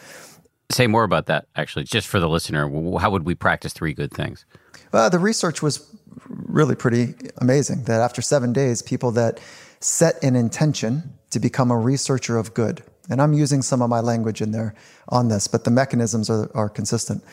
[0.70, 2.70] Say more about that, actually, just for the listener.
[2.98, 4.46] How would we practice three good things?
[4.92, 5.86] Well, the research was
[6.26, 9.40] really pretty amazing that after seven days, people that
[9.80, 14.00] set an intention to become a researcher of good, and I'm using some of my
[14.00, 14.74] language in there
[15.08, 17.24] on this, but the mechanisms are, are consistent.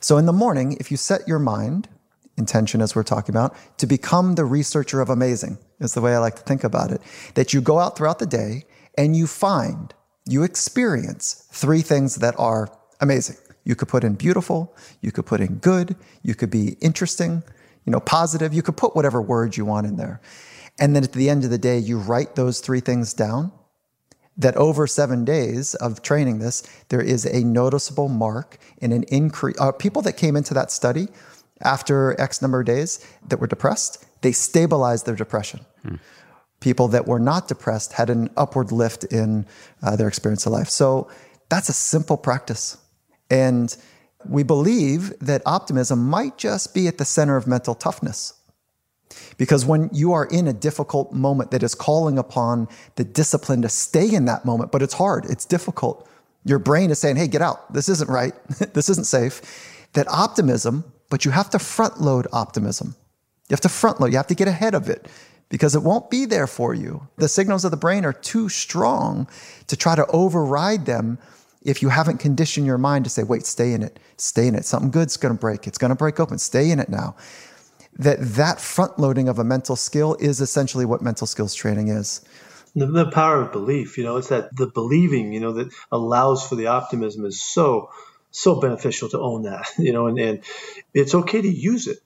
[0.00, 1.88] So in the morning, if you set your mind,
[2.36, 6.18] intention as we're talking about, to become the researcher of amazing, is the way I
[6.18, 7.00] like to think about it,
[7.34, 8.64] that you go out throughout the day
[8.96, 9.94] and you find,
[10.26, 12.70] you experience three things that are
[13.00, 13.36] amazing.
[13.64, 17.42] You could put in beautiful, you could put in good, you could be interesting,
[17.84, 20.20] you know, positive, you could put whatever word you want in there.
[20.78, 23.52] And then at the end of the day, you write those three things down.
[24.36, 29.60] That over seven days of training this, there is a noticeable mark in an increase.
[29.60, 31.08] Uh, people that came into that study
[31.60, 35.60] after X number of days that were depressed, they stabilized their depression.
[35.82, 35.96] Hmm.
[36.60, 39.46] People that were not depressed had an upward lift in
[39.82, 40.70] uh, their experience of life.
[40.70, 41.10] So
[41.50, 42.78] that's a simple practice.
[43.30, 43.74] And
[44.28, 48.34] we believe that optimism might just be at the center of mental toughness.
[49.38, 53.68] Because when you are in a difficult moment that is calling upon the discipline to
[53.68, 56.08] stay in that moment, but it's hard, it's difficult.
[56.44, 57.72] Your brain is saying, hey, get out.
[57.72, 58.34] This isn't right.
[58.74, 59.88] this isn't safe.
[59.94, 62.94] That optimism, but you have to front load optimism.
[63.48, 65.08] You have to front load, you have to get ahead of it
[65.48, 67.08] because it won't be there for you.
[67.16, 69.28] The signals of the brain are too strong
[69.66, 71.18] to try to override them
[71.62, 74.64] if you haven't conditioned your mind to say, wait, stay in it, stay in it.
[74.64, 75.66] Something good's going to break.
[75.66, 76.38] It's going to break open.
[76.38, 77.16] Stay in it now
[77.98, 82.22] that that front loading of a mental skill is essentially what mental skills training is.
[82.74, 86.46] The, the, power of belief, you know, it's that the believing, you know, that allows
[86.46, 87.90] for the optimism is so,
[88.30, 90.44] so beneficial to own that, you know, and, and
[90.94, 91.98] it's okay to use it.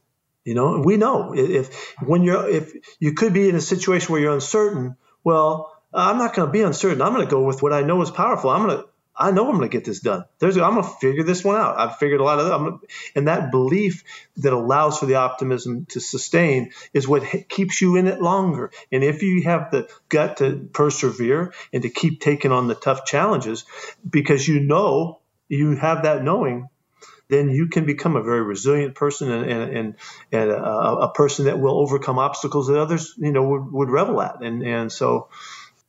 [0.44, 4.20] You know, we know if when you're if you could be in a situation where
[4.20, 7.00] you're uncertain, well, I'm not going to be uncertain.
[7.00, 8.50] I'm going to go with what I know is powerful.
[8.50, 8.84] I'm going to
[9.16, 10.24] I know I'm going to get this done.
[10.40, 11.78] There's, I'm going to figure this one out.
[11.78, 12.58] I've figured a lot of that.
[12.58, 12.78] Gonna,
[13.14, 14.02] and that belief
[14.38, 18.72] that allows for the optimism to sustain is what keeps you in it longer.
[18.90, 23.04] And if you have the gut to persevere and to keep taking on the tough
[23.04, 23.64] challenges,
[24.08, 26.68] because you know you have that knowing,
[27.28, 29.94] then you can become a very resilient person and, and, and,
[30.32, 34.20] and a, a, person that will overcome obstacles that others, you know, would, would revel
[34.20, 34.42] at.
[34.42, 35.28] And, and so,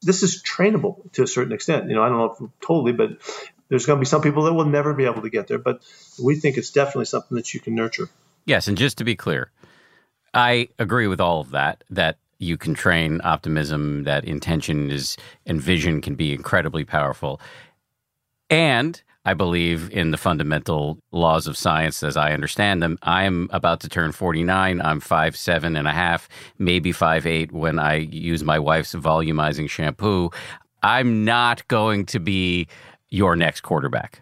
[0.06, 1.90] this is trainable to a certain extent.
[1.90, 3.18] You know, I don't know if totally, but
[3.70, 5.58] there's going to be some people that will never be able to get there.
[5.58, 5.82] But
[6.24, 8.08] we think it's definitely something that you can nurture.
[8.46, 9.50] Yes, and just to be clear,
[10.34, 11.84] I agree with all of that.
[11.90, 17.42] That you can train optimism, that intention is and vision can be incredibly powerful,
[18.50, 22.98] and I believe in the fundamental laws of science as I understand them.
[23.02, 24.82] I'm about to turn 49.
[24.82, 29.70] I'm five seven and a half, maybe five eight when I use my wife's volumizing
[29.70, 30.30] shampoo.
[30.84, 32.68] I'm not going to be
[33.10, 34.22] your next quarterback.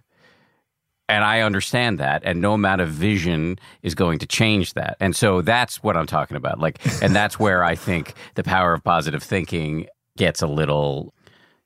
[1.09, 2.23] And I understand that.
[2.23, 4.95] And no amount of vision is going to change that.
[5.01, 6.59] And so that's what I'm talking about.
[6.59, 11.13] Like, and that's where I think the power of positive thinking gets a little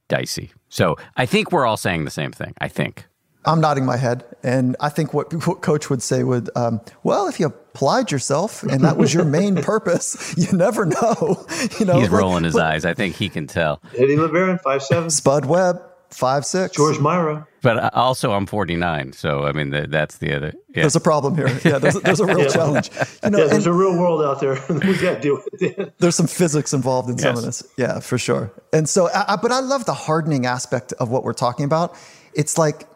[0.10, 0.52] dicey.
[0.70, 2.56] So I think we're all saying the same thing.
[2.60, 3.06] I think.
[3.48, 7.28] I'm nodding my head, and I think what, what Coach would say would, um, well,
[7.28, 11.46] if you applied yourself and that was your main purpose, you never know.
[11.80, 12.86] You know, he's like, rolling his but, eyes.
[12.86, 13.82] I think he can tell.
[13.96, 15.10] Eddie LeBaron, five seven.
[15.10, 16.76] Spud Webb, five six.
[16.76, 17.48] George Myra.
[17.62, 20.54] But also, I'm 49, so I mean that's the other.
[20.70, 20.84] Yeah.
[20.84, 21.50] There's a problem here.
[21.66, 22.48] Yeah, there's, there's a real yeah.
[22.48, 22.90] challenge.
[23.24, 24.54] You know, yeah, there's a real world out there.
[24.70, 25.94] we got to deal with it.
[26.00, 27.24] There's some physics involved in yes.
[27.24, 27.64] some of this.
[27.78, 28.52] Yeah, for sure.
[28.72, 31.96] And so, I, but I love the hardening aspect of what we're talking about.
[32.34, 32.88] It's like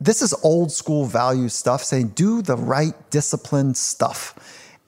[0.00, 4.34] this is old school value stuff saying do the right disciplined stuff.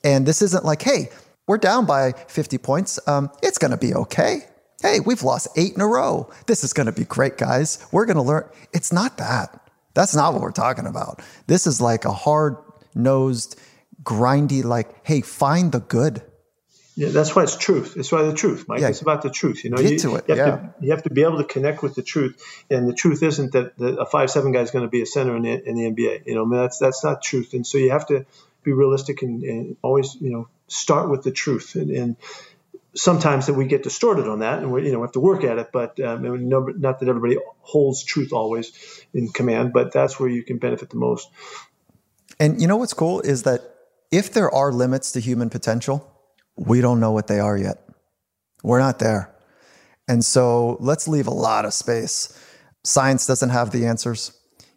[0.05, 1.11] And this isn't like, hey,
[1.47, 2.99] we're down by 50 points.
[3.09, 4.43] Um, it's going to be okay.
[4.83, 6.31] Hey, we've lost eight in a row.
[6.47, 7.85] This is going to be great, guys.
[7.93, 8.49] We're going to learn.
[8.73, 9.61] It's not that.
[9.95, 11.21] That's not what we're talking about.
[11.49, 12.57] This is like a hard
[12.95, 13.61] nosed,
[14.03, 16.23] grindy, like, hey, find the good.
[17.01, 17.97] Yeah, that's why it's truth.
[17.97, 18.83] It's why the truth, Mike.
[18.83, 18.89] Yeah.
[18.89, 19.65] It's about the truth.
[19.65, 20.25] You know, Get you, to it.
[20.29, 20.57] You have, yeah.
[20.57, 23.53] to, you have to be able to connect with the truth, and the truth isn't
[23.53, 25.77] that the, a five seven guy is going to be a center in the, in
[25.77, 26.27] the NBA.
[26.27, 27.55] You know, I mean, that's that's not truth.
[27.55, 28.27] And so you have to
[28.65, 31.75] be realistic and, and always, you know, start with the truth.
[31.75, 32.17] And, and
[32.95, 35.43] sometimes that we get distorted on that, and we you know we have to work
[35.43, 35.71] at it.
[35.73, 38.73] But um, not that everybody holds truth always
[39.15, 41.31] in command, but that's where you can benefit the most.
[42.39, 43.63] And you know what's cool is that
[44.11, 46.10] if there are limits to human potential,
[46.61, 47.79] we don't know what they are yet.
[48.63, 49.35] We're not there.
[50.07, 52.39] And so let's leave a lot of space.
[52.85, 54.33] Science doesn't have the answers.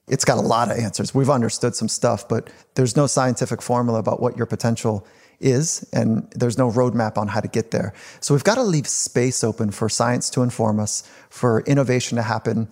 [0.08, 1.14] It's got a lot of answers.
[1.14, 5.06] We've understood some stuff, but there's no scientific formula about what your potential
[5.40, 7.94] is, and there's no roadmap on how to get there.
[8.22, 12.22] So we've got to leave space open for science to inform us, for innovation to
[12.22, 12.70] happen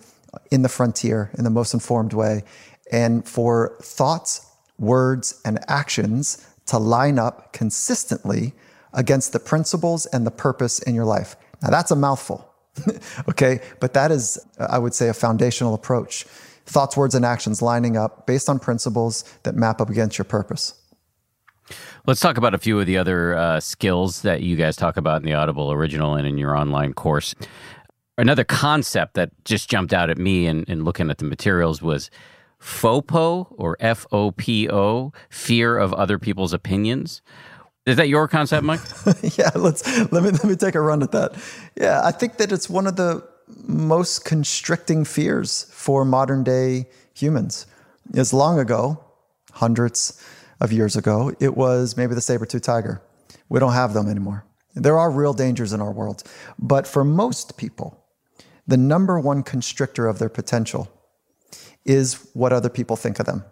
[0.50, 2.44] in the frontier in the most informed way,
[2.90, 4.46] and for thoughts,
[4.78, 8.54] words, and actions to line up consistently
[8.94, 11.36] against the principles and the purpose in your life.
[11.62, 12.48] Now, that's a mouthful,
[13.28, 13.60] okay?
[13.80, 16.24] But that is, I would say, a foundational approach.
[16.66, 20.74] Thoughts, words, and actions lining up based on principles that map up against your purpose.
[22.06, 25.22] Let's talk about a few of the other uh, skills that you guys talk about
[25.22, 27.34] in the Audible original and in your online course.
[28.18, 32.10] Another concept that just jumped out at me in, in looking at the materials was
[32.60, 37.22] FOPO or F O P O, fear of other people's opinions.
[37.84, 38.80] Is that your concept, Mike?
[39.36, 41.34] yeah, let's let me let me take a run at that.
[41.76, 43.26] Yeah, I think that it's one of the
[43.64, 47.66] most constricting fears for modern day humans.
[48.14, 49.04] As long ago,
[49.52, 50.22] hundreds
[50.60, 53.02] of years ago, it was maybe the saber-tooth tiger.
[53.48, 54.46] We don't have them anymore.
[54.74, 56.22] There are real dangers in our world.
[56.58, 58.02] But for most people,
[58.66, 60.90] the number one constrictor of their potential
[61.84, 63.44] is what other people think of them.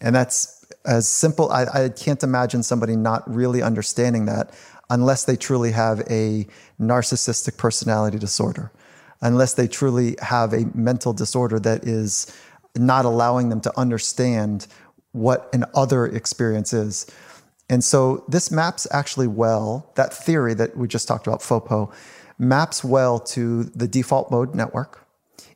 [0.00, 1.50] And that's as simple.
[1.50, 4.54] I, I can't imagine somebody not really understanding that
[4.90, 6.46] unless they truly have a
[6.80, 8.70] narcissistic personality disorder,
[9.20, 12.32] unless they truly have a mental disorder that is
[12.76, 14.66] not allowing them to understand
[15.12, 17.06] what an other experience is.
[17.68, 21.92] And so this maps actually well, that theory that we just talked about, FOPO,
[22.38, 25.06] maps well to the default mode network.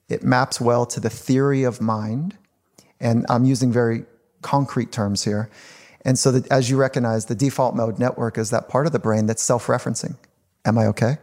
[0.08, 2.36] It maps well to the theory of mind.
[3.00, 4.04] And I'm using very
[4.43, 5.51] concrete terms here.
[6.05, 8.99] And so that as you recognize, the default mode network is that part of the
[8.99, 10.16] brain that's self-referencing.
[10.64, 11.18] Am I okay?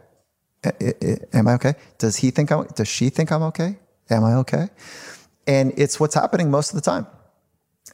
[1.32, 1.74] Am I okay?
[1.98, 3.78] Does he think I'm, does she think I'm okay?
[4.10, 4.68] Am I okay?
[5.46, 7.06] And it's what's happening most of the time.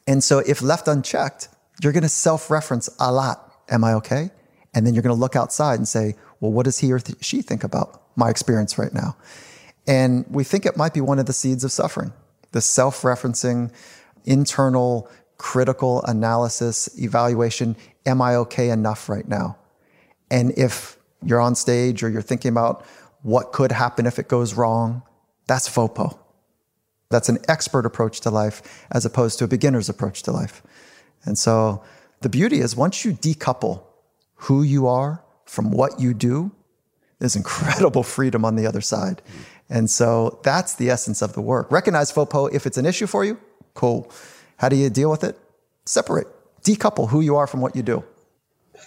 [0.07, 1.49] And so if left unchecked,
[1.83, 3.53] you're going to self reference a lot.
[3.69, 4.31] Am I okay?
[4.75, 7.23] And then you're going to look outside and say, well, what does he or th-
[7.23, 9.17] she think about my experience right now?
[9.87, 12.13] And we think it might be one of the seeds of suffering
[12.53, 13.73] the self referencing,
[14.25, 17.77] internal, critical analysis, evaluation.
[18.07, 19.57] Am I okay enough right now?
[20.31, 22.85] And if you're on stage or you're thinking about
[23.23, 25.03] what could happen if it goes wrong,
[25.47, 26.19] that's FOPO.
[27.11, 30.63] That's an expert approach to life as opposed to a beginner's approach to life.
[31.25, 31.83] And so
[32.21, 33.83] the beauty is once you decouple
[34.37, 36.53] who you are from what you do,
[37.19, 39.23] there's incredible freedom on the other side.
[39.69, 41.71] And so that's the essence of the work.
[41.71, 42.53] Recognize FOPO.
[42.53, 43.39] If it's an issue for you,
[43.75, 44.11] cool.
[44.57, 45.39] How do you deal with it?
[45.87, 46.29] Separate,
[46.63, 48.05] decouple who you are from what you do.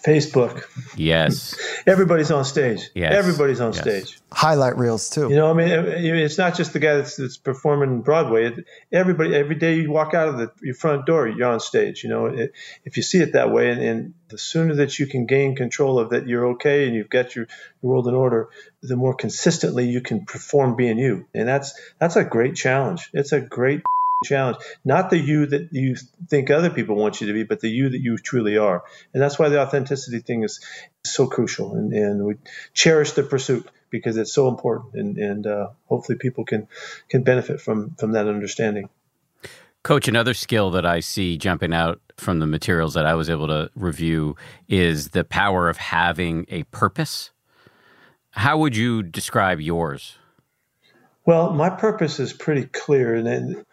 [0.06, 0.64] Facebook.
[0.98, 1.56] Yes.
[1.88, 2.90] Everybody's on stage.
[2.94, 3.14] Yes.
[3.14, 3.82] Everybody's on yes.
[3.82, 4.20] stage.
[4.32, 5.30] Highlight reels too.
[5.30, 8.54] You know, I mean, it's not just the guy that's, that's performing Broadway.
[8.92, 12.04] Everybody, every day you walk out of the, your front door, you're on stage.
[12.04, 12.54] You know, it,
[12.84, 16.00] if you see it that way, and, and, the sooner that you can gain control
[16.00, 17.46] of that, you're okay, and you've got your,
[17.84, 18.50] your world in order.
[18.82, 23.12] The more consistently you can perform being you, and that's that's a great challenge.
[23.14, 23.84] It's a great
[24.24, 24.58] challenge.
[24.84, 25.96] Not the you that you
[26.28, 28.84] think other people want you to be, but the you that you truly are.
[29.14, 30.60] And that's why the authenticity thing is
[31.04, 31.76] so crucial.
[31.76, 32.36] And, and we
[32.74, 34.96] cherish the pursuit because it's so important.
[34.96, 36.68] And, and uh, hopefully people can,
[37.10, 38.90] can benefit from, from that understanding.
[39.84, 43.48] Coach, another skill that I see jumping out from the materials that I was able
[43.48, 44.38] to review
[44.70, 47.32] is the power of having a purpose.
[48.32, 50.18] How would you describe yours?
[51.26, 53.66] Well, my purpose is pretty clear, and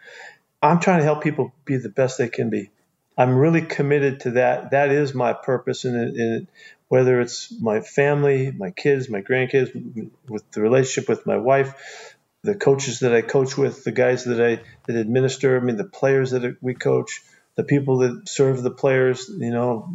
[0.61, 2.69] I'm trying to help people be the best they can be.
[3.17, 4.71] I'm really committed to that.
[4.71, 6.47] That is my purpose it,
[6.87, 12.55] whether it's my family, my kids, my grandkids, with the relationship with my wife, the
[12.55, 15.57] coaches that I coach with, the guys that I that administer.
[15.57, 17.21] I mean, the players that we coach,
[17.55, 19.29] the people that serve the players.
[19.29, 19.93] You know,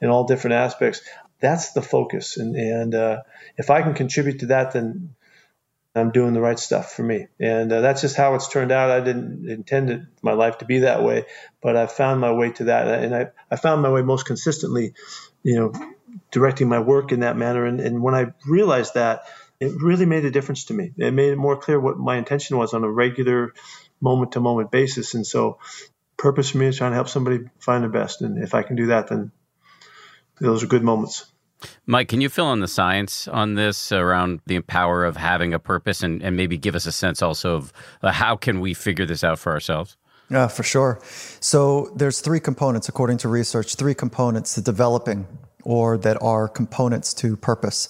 [0.00, 1.00] in all different aspects.
[1.40, 3.22] That's the focus, and and uh,
[3.58, 5.14] if I can contribute to that, then
[5.98, 7.28] I'm doing the right stuff for me.
[7.40, 8.90] And uh, that's just how it's turned out.
[8.90, 11.24] I didn't intend it, my life to be that way,
[11.62, 13.02] but I found my way to that.
[13.02, 14.94] And I, I found my way most consistently,
[15.42, 15.72] you know,
[16.30, 17.64] directing my work in that manner.
[17.64, 19.22] And, and when I realized that,
[19.58, 20.92] it really made a difference to me.
[20.98, 23.54] It made it more clear what my intention was on a regular,
[24.00, 25.14] moment to moment basis.
[25.14, 25.58] And so,
[26.18, 28.20] purpose for me is trying to help somebody find their best.
[28.20, 29.32] And if I can do that, then
[30.40, 31.24] those are good moments.
[31.86, 35.58] Mike, can you fill in the science on this around the power of having a
[35.58, 39.06] purpose and, and maybe give us a sense also of uh, how can we figure
[39.06, 39.96] this out for ourselves?
[40.30, 40.98] Yeah, for sure.
[41.40, 45.26] So there's three components, according to research, three components to developing
[45.62, 47.88] or that are components to purpose.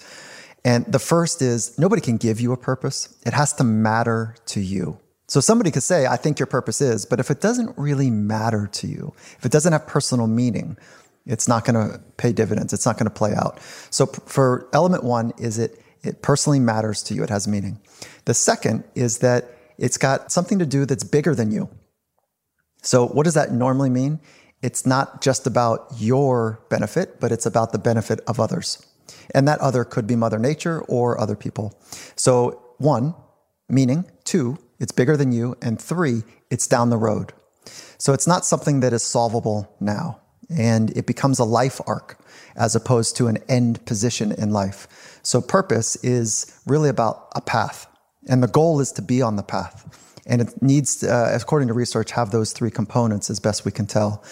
[0.63, 3.15] And the first is nobody can give you a purpose.
[3.25, 4.99] It has to matter to you.
[5.27, 8.67] So somebody could say, I think your purpose is, but if it doesn't really matter
[8.73, 10.77] to you, if it doesn't have personal meaning,
[11.27, 12.73] it's not going to pay dividends.
[12.73, 13.59] It's not going to play out.
[13.89, 17.23] So for element one is it, it personally matters to you.
[17.23, 17.79] It has meaning.
[18.25, 21.69] The second is that it's got something to do that's bigger than you.
[22.81, 24.19] So what does that normally mean?
[24.61, 28.83] It's not just about your benefit, but it's about the benefit of others.
[29.35, 31.79] And that other could be Mother Nature or other people.
[32.15, 33.13] So one,
[33.69, 34.09] meaning.
[34.23, 35.57] Two, it's bigger than you.
[35.61, 37.33] And three, it's down the road.
[37.97, 42.19] So it's not something that is solvable now and it becomes a life arc
[42.55, 45.19] as opposed to an end position in life.
[45.23, 47.87] So purpose is really about a path,
[48.27, 50.03] and the goal is to be on the path.
[50.25, 53.85] And it needs, uh, according to research, have those three components as best we can
[53.85, 54.23] tell.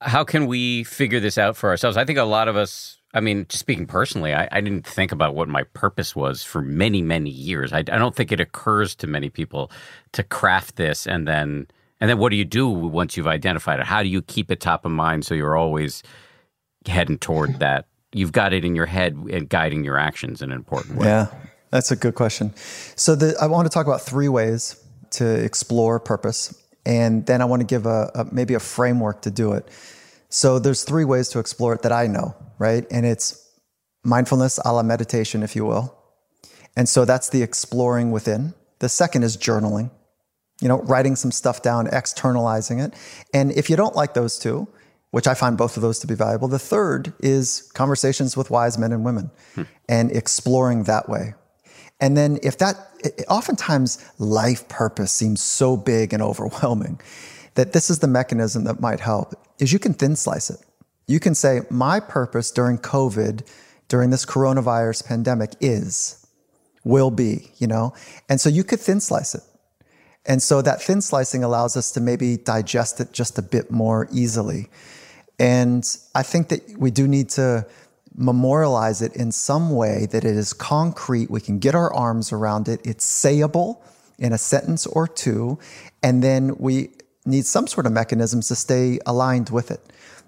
[0.00, 1.96] How can we figure this out for ourselves?
[1.96, 5.12] I think a lot of us I mean, just speaking personally, I, I, didn't think
[5.12, 7.72] about what my purpose was for many, many years.
[7.72, 9.70] I, I, don't think it occurs to many people
[10.12, 11.68] to craft this and then
[12.00, 13.86] and then what do you do once you've identified it?
[13.86, 16.02] How do you keep it top of mind so you're always
[16.86, 17.86] heading toward that?
[18.12, 21.06] You've got it in your head and guiding your actions in an important way.
[21.06, 21.26] Yeah,
[21.70, 22.54] that's a good question.
[22.94, 24.80] So the, I want to talk about three ways
[25.12, 29.30] to explore purpose, and then I want to give a, a maybe a framework to
[29.30, 29.68] do it.
[30.28, 32.86] So there's three ways to explore it that I know, right?
[32.90, 33.40] And it's
[34.04, 35.96] mindfulness a la meditation, if you will.
[36.76, 38.54] And so that's the exploring within.
[38.80, 39.90] The second is journaling
[40.60, 42.94] you know, writing some stuff down, externalizing it.
[43.32, 44.68] And if you don't like those two,
[45.10, 48.78] which I find both of those to be valuable, the third is conversations with wise
[48.78, 49.62] men and women hmm.
[49.88, 51.34] and exploring that way.
[52.00, 52.76] And then if that,
[53.28, 57.00] oftentimes life purpose seems so big and overwhelming
[57.54, 60.58] that this is the mechanism that might help is you can thin slice it.
[61.06, 63.46] You can say, my purpose during COVID,
[63.88, 66.26] during this coronavirus pandemic is,
[66.82, 67.94] will be, you know?
[68.28, 69.42] And so you could thin slice it.
[70.26, 74.08] And so that thin slicing allows us to maybe digest it just a bit more
[74.10, 74.68] easily.
[75.38, 77.66] And I think that we do need to
[78.16, 81.30] memorialize it in some way that it is concrete.
[81.30, 82.80] We can get our arms around it.
[82.84, 83.82] It's sayable
[84.18, 85.58] in a sentence or two.
[86.02, 86.90] And then we
[87.26, 89.80] need some sort of mechanisms to stay aligned with it.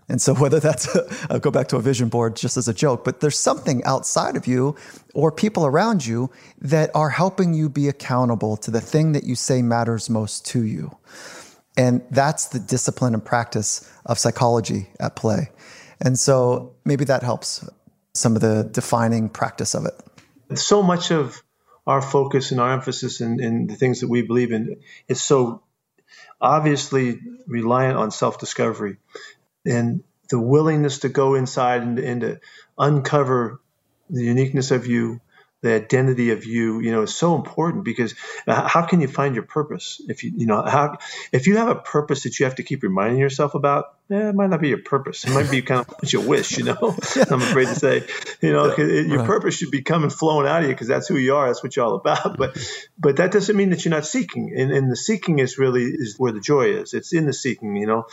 [0.08, 1.00] And so, whether that's, i
[1.30, 4.36] I'll go back to a vision board just as a joke, but there's something outside
[4.36, 4.76] of you
[5.14, 6.30] or people around you
[6.60, 10.62] that are helping you be accountable to the thing that you say matters most to
[10.62, 10.96] you.
[11.76, 15.50] And that's the discipline and practice of psychology at play.
[16.00, 17.68] And so, maybe that helps
[18.14, 20.58] some of the defining practice of it.
[20.58, 21.42] So much of
[21.86, 25.62] our focus and our emphasis in, in the things that we believe in is so
[26.40, 28.96] obviously reliant on self discovery
[29.66, 32.40] and the willingness to go inside and, and to
[32.78, 33.60] uncover
[34.10, 35.20] the uniqueness of you
[35.66, 38.14] the identity of you you know is so important because
[38.46, 40.00] how can you find your purpose?
[40.08, 40.98] If you you know how
[41.32, 44.34] if you have a purpose that you have to keep reminding yourself about eh, it
[44.34, 45.24] might not be your purpose.
[45.24, 46.78] It might be kind of what you wish you know?
[47.30, 48.06] I'm afraid to say
[48.40, 49.26] you know it, your right.
[49.26, 51.74] purpose should be coming flowing out of you because that's who you are that's what
[51.74, 52.38] you're all about.
[52.38, 52.56] But
[52.96, 54.54] but that doesn't mean that you're not seeking.
[54.56, 56.94] And, and the seeking is really is where the joy is.
[56.94, 58.06] It's in the seeking you know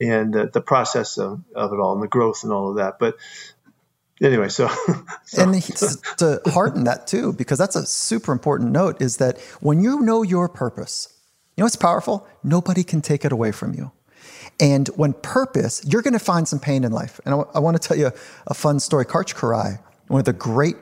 [0.00, 2.98] and uh, the process of, of it all and the growth and all of that.
[2.98, 3.16] But
[4.22, 4.68] anyway, so,
[5.24, 5.62] so and
[6.18, 10.22] to hearten that too, because that's a super important note is that when you know
[10.22, 11.12] your purpose,
[11.56, 12.26] you know it's powerful?
[12.42, 13.92] Nobody can take it away from you.
[14.60, 17.20] And when purpose, you're going to find some pain in life.
[17.24, 18.10] And I, w- I want to tell you
[18.46, 19.04] a fun story.
[19.04, 20.76] Karch Kiraly, one of the great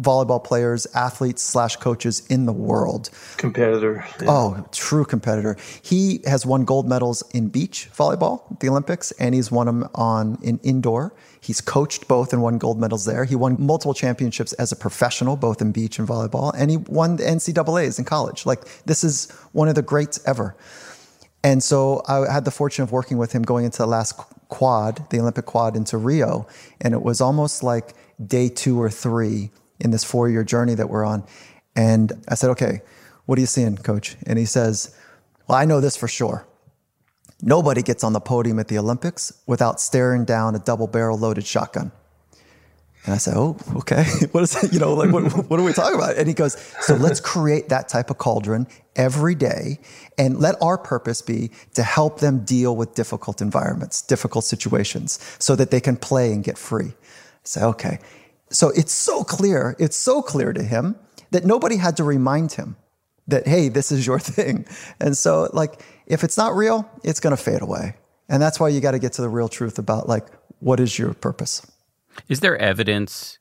[0.00, 3.10] volleyball players, athletes slash coaches in the world.
[3.36, 4.04] Competitor.
[4.20, 4.26] Yeah.
[4.28, 5.56] Oh, true competitor.
[5.82, 10.38] He has won gold medals in beach volleyball, the Olympics, and he's won them on
[10.42, 11.14] in indoor.
[11.42, 13.24] He's coached both and won gold medals there.
[13.24, 17.16] He won multiple championships as a professional, both in beach and volleyball, and he won
[17.16, 18.46] the NCAA's in college.
[18.46, 20.54] Like this is one of the greats ever.
[21.42, 24.12] And so I had the fortune of working with him going into the last
[24.48, 26.46] quad, the Olympic quad into Rio,
[26.80, 30.88] and it was almost like day two or three in this four year journey that
[30.88, 31.24] we're on.
[31.74, 32.82] And I said, okay,
[33.26, 34.16] what are you seeing, coach?
[34.26, 34.94] And he says,
[35.48, 36.46] well, I know this for sure.
[37.42, 41.44] Nobody gets on the podium at the Olympics without staring down a double barrel loaded
[41.44, 41.90] shotgun.
[43.04, 44.04] And I said, "Oh, okay.
[44.30, 44.72] What is that?
[44.72, 47.68] You know, like what, what are we talking about?" And he goes, "So let's create
[47.70, 49.80] that type of cauldron every day,
[50.16, 55.56] and let our purpose be to help them deal with difficult environments, difficult situations, so
[55.56, 57.98] that they can play and get free." I said, "Okay."
[58.50, 59.74] So it's so clear.
[59.80, 60.94] It's so clear to him
[61.32, 62.76] that nobody had to remind him
[63.28, 64.66] that, "Hey, this is your thing."
[65.00, 67.94] And so, like, if it's not real, it's going to fade away.
[68.28, 70.26] And that's why you got to get to the real truth about like
[70.60, 71.66] what is your purpose.
[72.28, 73.38] Is there evidence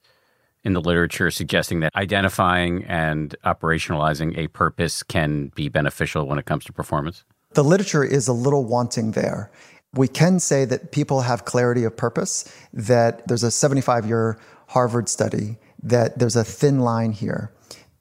[0.64, 6.46] in the literature suggesting that identifying and operationalizing a purpose can be beneficial when it
[6.46, 7.24] comes to performance?
[7.54, 9.52] The literature is a little wanting there.
[9.94, 15.10] We can say that people have clarity of purpose, that there's a 75 year Harvard
[15.10, 17.52] study, that there's a thin line here.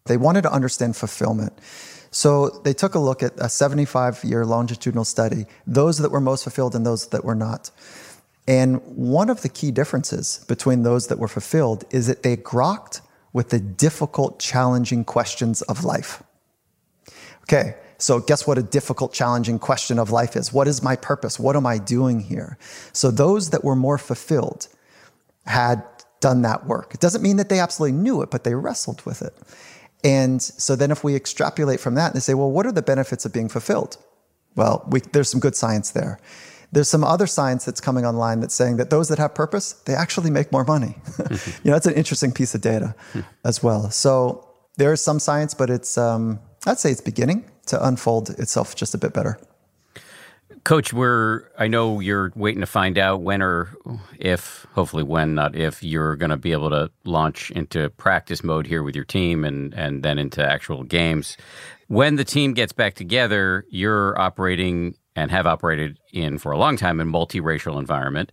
[0.07, 1.53] They wanted to understand fulfillment.
[2.11, 6.43] So they took a look at a 75 year longitudinal study, those that were most
[6.43, 7.71] fulfilled and those that were not.
[8.49, 13.01] And one of the key differences between those that were fulfilled is that they grokked
[13.33, 16.23] with the difficult, challenging questions of life.
[17.43, 20.53] Okay, so guess what a difficult, challenging question of life is?
[20.53, 21.39] What is my purpose?
[21.39, 22.59] What am I doing here?
[22.93, 24.69] So those that were more fulfilled
[25.47, 25.85] had
[26.21, 26.95] done that work.
[26.95, 29.35] It doesn't mean that they absolutely knew it, but they wrestled with it.
[30.03, 33.25] And so then if we extrapolate from that and say, well, what are the benefits
[33.25, 33.97] of being fulfilled?
[34.57, 36.19] Well, we, there's some good science there.
[36.73, 39.95] There's some other science that's coming online that's saying that those that have purpose, they
[39.95, 40.97] actually make more money.
[41.19, 42.95] you know, that's an interesting piece of data
[43.45, 43.91] as well.
[43.91, 48.77] So there is some science, but it's, um, I'd say it's beginning to unfold itself
[48.77, 49.39] just a bit better.
[50.65, 53.71] Coach, we're I know you're waiting to find out when or
[54.19, 58.67] if, hopefully when, not if, you're going to be able to launch into practice mode
[58.67, 61.37] here with your team and and then into actual games.
[61.89, 66.77] When the team gets back together, you're operating and have operated in for a long
[66.77, 68.31] time in multiracial environment.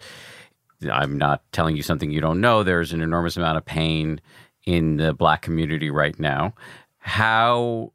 [0.91, 2.63] I'm not telling you something you don't know.
[2.63, 4.21] There's an enormous amount of pain
[4.65, 6.53] in the black community right now.
[6.99, 7.93] How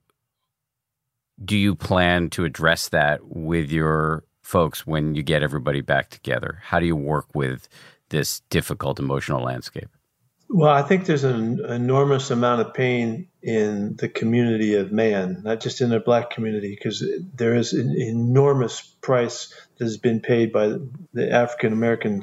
[1.45, 6.61] do you plan to address that with your folks when you get everybody back together?
[6.63, 7.69] How do you work with
[8.11, 9.89] this difficult emotional landscape?
[10.49, 15.61] Well, I think there's an enormous amount of pain in the community of man, not
[15.61, 17.03] just in the black community, because
[17.35, 20.77] there is an enormous price that has been paid by
[21.15, 22.23] the African American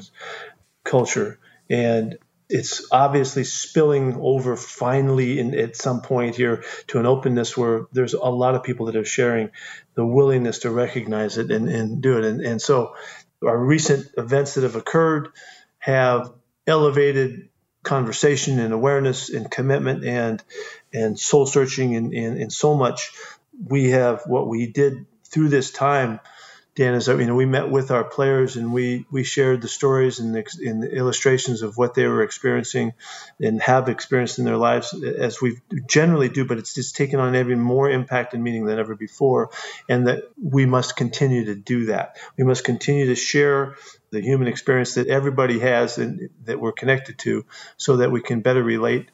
[0.84, 1.40] culture.
[1.68, 2.18] And
[2.50, 8.14] it's obviously spilling over finally in, at some point here to an openness where there's
[8.14, 9.50] a lot of people that are sharing
[9.94, 12.24] the willingness to recognize it and, and do it.
[12.24, 12.94] And, and so
[13.46, 15.28] our recent events that have occurred
[15.78, 16.32] have
[16.66, 17.48] elevated
[17.82, 20.42] conversation and awareness and commitment and
[20.92, 23.12] and soul searching and, and, and so much
[23.64, 26.20] we have what we did through this time
[26.76, 30.20] Dan is you know we met with our players and we we shared the stories
[30.20, 32.94] and the, and the, illustrations of what they were experiencing
[33.40, 35.58] and have experienced in their lives as we
[35.88, 39.50] generally do, but it's just taken on even more impact and meaning than ever before,
[39.88, 42.16] and that we must continue to do that.
[42.36, 43.76] We must continue to share
[44.10, 47.44] the human experience that everybody has and that we're connected to,
[47.78, 49.10] so that we can better relate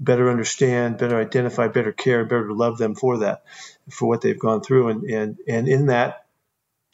[0.00, 3.42] better understand, better identify, better care, better love them for that,
[3.90, 6.24] for what they've gone through, and and and in that,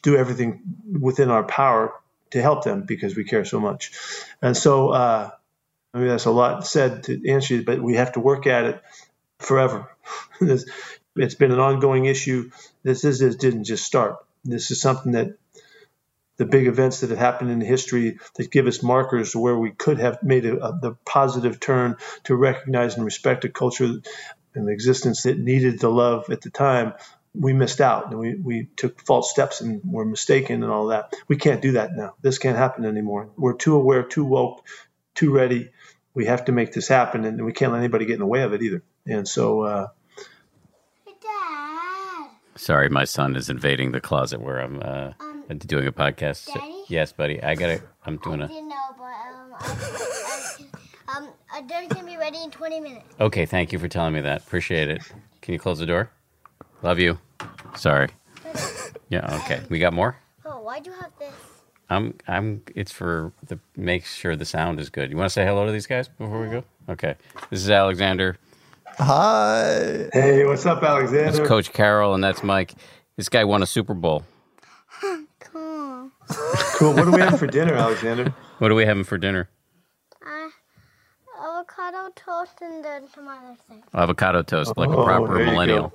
[0.06, 0.60] do everything
[1.00, 1.92] within our power
[2.30, 3.90] to help them because we care so much.
[4.40, 5.30] And so, uh,
[5.92, 8.64] I mean, that's a lot said to answer you, but we have to work at
[8.66, 8.82] it
[9.40, 9.90] forever.
[10.40, 12.50] it's been an ongoing issue.
[12.84, 14.18] This is this didn't just start.
[14.44, 15.36] This is something that
[16.36, 19.98] the big events that have happened in history that give us markers where we could
[19.98, 23.92] have made a, a, the positive turn to recognize and respect a culture
[24.54, 26.92] and the existence that needed the love at the time
[27.38, 31.14] we missed out and we, we took false steps and were mistaken and all that.
[31.28, 32.14] We can't do that now.
[32.22, 33.28] This can't happen anymore.
[33.36, 34.64] We're too aware, too woke,
[35.14, 35.70] too ready.
[36.14, 38.42] We have to make this happen and we can't let anybody get in the way
[38.42, 38.82] of it either.
[39.06, 39.88] And so, uh,
[41.22, 42.28] Dad.
[42.56, 46.52] Sorry, my son is invading the closet where I'm uh, um, doing a podcast.
[46.52, 46.84] Daddy?
[46.88, 47.42] Yes, buddy.
[47.42, 47.82] I got it.
[48.04, 48.46] I'm doing a.
[48.48, 53.04] Know, but, um, I, um, uh, dinner's gonna be ready in 20 minutes.
[53.20, 54.42] Okay, thank you for telling me that.
[54.42, 55.02] Appreciate it.
[55.42, 56.10] Can you close the door?
[56.82, 57.18] Love you.
[57.76, 58.08] Sorry.
[59.08, 59.40] Yeah.
[59.42, 59.60] Okay.
[59.68, 60.16] We got more.
[60.44, 61.32] Oh, why do you have this?
[61.88, 62.14] I'm.
[62.26, 62.62] I'm.
[62.74, 65.10] It's for the make sure the sound is good.
[65.10, 66.64] You want to say hello to these guys before we go?
[66.88, 67.14] Okay.
[67.50, 68.36] This is Alexander.
[68.98, 70.08] Hi.
[70.12, 71.30] Hey, what's up, Alexander?
[71.30, 72.74] This is Coach Carroll, and that's Mike.
[73.16, 74.24] This guy won a Super Bowl.
[75.40, 76.10] cool.
[76.28, 76.94] cool.
[76.94, 78.34] What do we have for dinner, Alexander?
[78.58, 79.48] What are we having for dinner?
[80.24, 80.48] Uh,
[81.38, 83.84] avocado toast and then some other things.
[83.94, 85.92] Avocado toast, like oh, a proper millennial.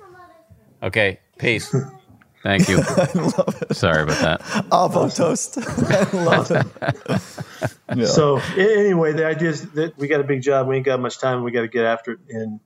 [0.82, 1.74] Okay, peace.
[2.42, 2.78] Thank you.
[2.86, 3.76] I love it.
[3.76, 4.40] Sorry about that.
[4.70, 5.58] Avo toast.
[5.58, 7.96] I love it.
[7.96, 8.06] Yeah.
[8.06, 10.66] So anyway, the idea is that we got a big job.
[10.66, 11.44] We ain't got much time.
[11.44, 12.58] We got to get after it, and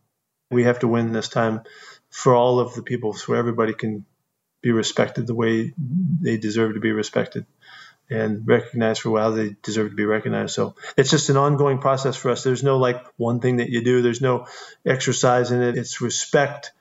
[0.50, 1.60] we have to win this time
[2.08, 4.06] for all of the people, so everybody can
[4.62, 7.44] be respected the way they deserve to be respected
[8.08, 10.54] and recognized for how they deserve to be recognized.
[10.54, 12.42] So it's just an ongoing process for us.
[12.44, 14.00] There's no like one thing that you do.
[14.00, 14.46] There's no
[14.86, 15.76] exercise in it.
[15.76, 16.72] It's respect.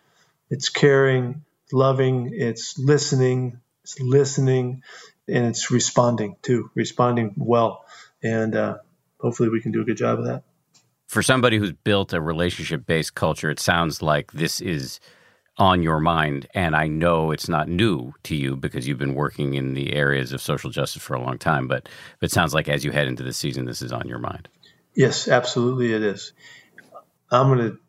[0.49, 1.43] It's caring,
[1.75, 2.31] loving.
[2.33, 3.59] It's listening.
[3.83, 4.81] It's listening,
[5.27, 6.71] and it's responding too.
[6.73, 7.85] Responding well,
[8.23, 8.77] and uh,
[9.19, 10.43] hopefully we can do a good job of that.
[11.07, 14.99] For somebody who's built a relationship based culture, it sounds like this is
[15.57, 16.47] on your mind.
[16.55, 20.33] And I know it's not new to you because you've been working in the areas
[20.33, 21.87] of social justice for a long time, but
[22.21, 24.49] it sounds like as you head into the season, this is on your mind.
[24.95, 26.33] Yes, absolutely, it is.
[27.31, 27.79] I'm going to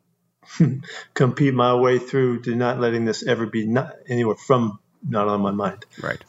[1.14, 4.78] compete my way through to not letting this ever be not anywhere from
[5.08, 5.84] not on my mind.
[6.02, 6.22] Right.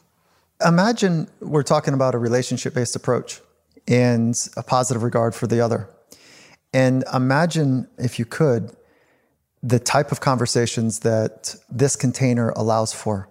[0.65, 3.41] Imagine we're talking about a relationship based approach
[3.87, 5.89] and a positive regard for the other.
[6.73, 8.75] And imagine, if you could,
[9.63, 13.29] the type of conversations that this container allows for.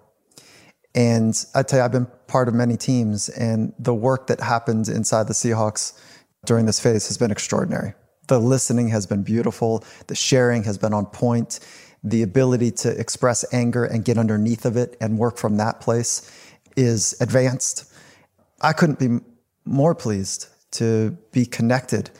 [0.94, 4.88] And I tell you, I've been part of many teams, and the work that happened
[4.88, 5.98] inside the Seahawks
[6.46, 7.94] during this phase has been extraordinary.
[8.26, 11.60] The listening has been beautiful, the sharing has been on point,
[12.02, 16.30] the ability to express anger and get underneath of it and work from that place
[16.76, 17.92] is advanced.
[18.60, 19.20] I couldn't be
[19.64, 22.10] more pleased to be connected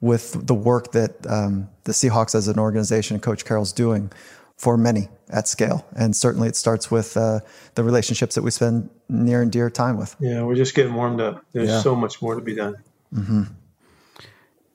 [0.00, 4.10] with the work that um, the Seahawks as an organization, Coach Carroll's doing
[4.56, 5.86] for many at scale.
[5.96, 7.40] And certainly it starts with uh,
[7.74, 10.14] the relationships that we spend near and dear time with.
[10.20, 11.44] Yeah, we're just getting warmed up.
[11.52, 11.80] There's yeah.
[11.80, 12.76] so much more to be done.
[13.14, 13.42] Mm-hmm.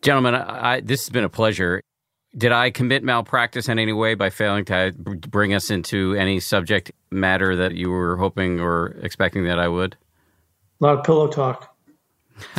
[0.08, 1.82] Gentlemen, I, this has been a pleasure.
[2.38, 6.94] Did I commit malpractice in any way by failing to bring us into any subject
[7.12, 9.98] matter that you were hoping or expecting that I would?
[10.80, 11.76] A lot of pillow talk.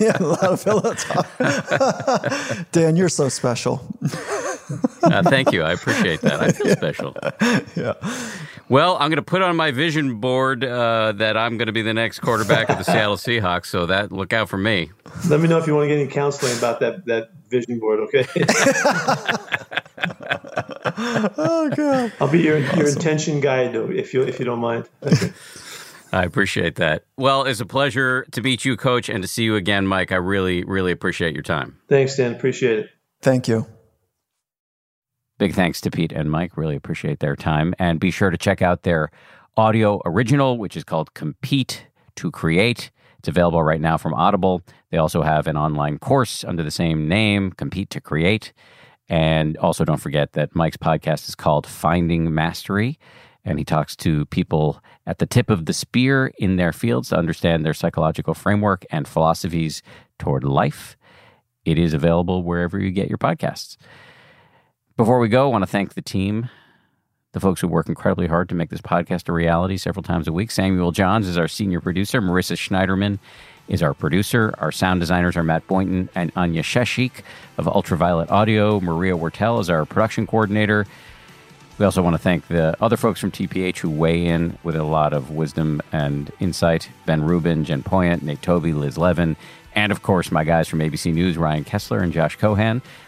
[0.00, 1.28] yeah, a lot of pillow talk.
[2.72, 3.80] Dan, you're so special.
[5.04, 5.62] uh, thank you.
[5.62, 6.40] I appreciate that.
[6.40, 6.74] I feel yeah.
[6.74, 7.16] special.
[7.76, 7.92] Yeah.
[8.68, 11.82] Well, I'm going to put on my vision board uh, that I'm going to be
[11.82, 13.66] the next quarterback of the Seattle Seahawks.
[13.66, 14.90] So that look out for me.
[15.28, 18.00] Let me know if you want to get any counseling about that that vision board.
[18.00, 18.26] Okay.
[21.36, 22.12] oh god.
[22.20, 22.78] I'll be your awesome.
[22.78, 24.88] your intention guide if you if you don't mind.
[26.12, 27.04] I appreciate that.
[27.16, 30.12] Well, it's a pleasure to meet you, Coach, and to see you again, Mike.
[30.12, 31.80] I really, really appreciate your time.
[31.88, 32.32] Thanks, Dan.
[32.32, 32.90] Appreciate it.
[33.20, 33.66] Thank you.
[35.44, 36.56] Big thanks to Pete and Mike.
[36.56, 37.74] Really appreciate their time.
[37.78, 39.10] And be sure to check out their
[39.58, 41.86] audio original, which is called Compete
[42.16, 42.90] to Create.
[43.18, 44.62] It's available right now from Audible.
[44.90, 48.54] They also have an online course under the same name, Compete to Create.
[49.06, 52.98] And also, don't forget that Mike's podcast is called Finding Mastery
[53.44, 57.18] and he talks to people at the tip of the spear in their fields to
[57.18, 59.82] understand their psychological framework and philosophies
[60.18, 60.96] toward life.
[61.66, 63.76] It is available wherever you get your podcasts.
[64.96, 66.48] Before we go, I want to thank the team,
[67.32, 70.32] the folks who work incredibly hard to make this podcast a reality several times a
[70.32, 70.52] week.
[70.52, 73.18] Samuel Johns is our senior producer, Marissa Schneiderman
[73.66, 74.54] is our producer.
[74.58, 77.22] Our sound designers are Matt Boynton and Anya Sheshik
[77.58, 78.78] of Ultraviolet Audio.
[78.78, 80.86] Maria Wurttele is our production coordinator.
[81.76, 84.84] We also want to thank the other folks from TPH who weigh in with a
[84.84, 89.36] lot of wisdom and insight Ben Rubin, Jen Poyant, Nate Toby, Liz Levin,
[89.74, 92.80] and of course, my guys from ABC News, Ryan Kessler and Josh Cohan.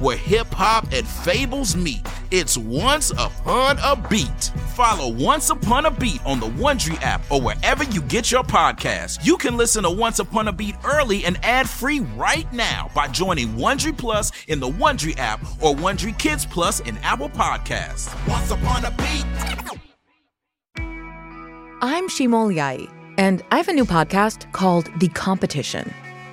[0.00, 4.52] where hip hop and fables meet It's Once Upon a Beat.
[4.74, 9.24] Follow Once Upon a Beat on the Wondery app or wherever you get your podcasts.
[9.24, 13.48] You can listen to Once Upon a Beat early and ad-free right now by joining
[13.56, 18.08] Wondery Plus in the Wondery app or Wondery Kids Plus in Apple Podcasts.
[18.28, 19.24] Once Upon a Beat.
[21.80, 22.88] I'm Shimol Yai,
[23.18, 25.94] and I have a new podcast called The Competition.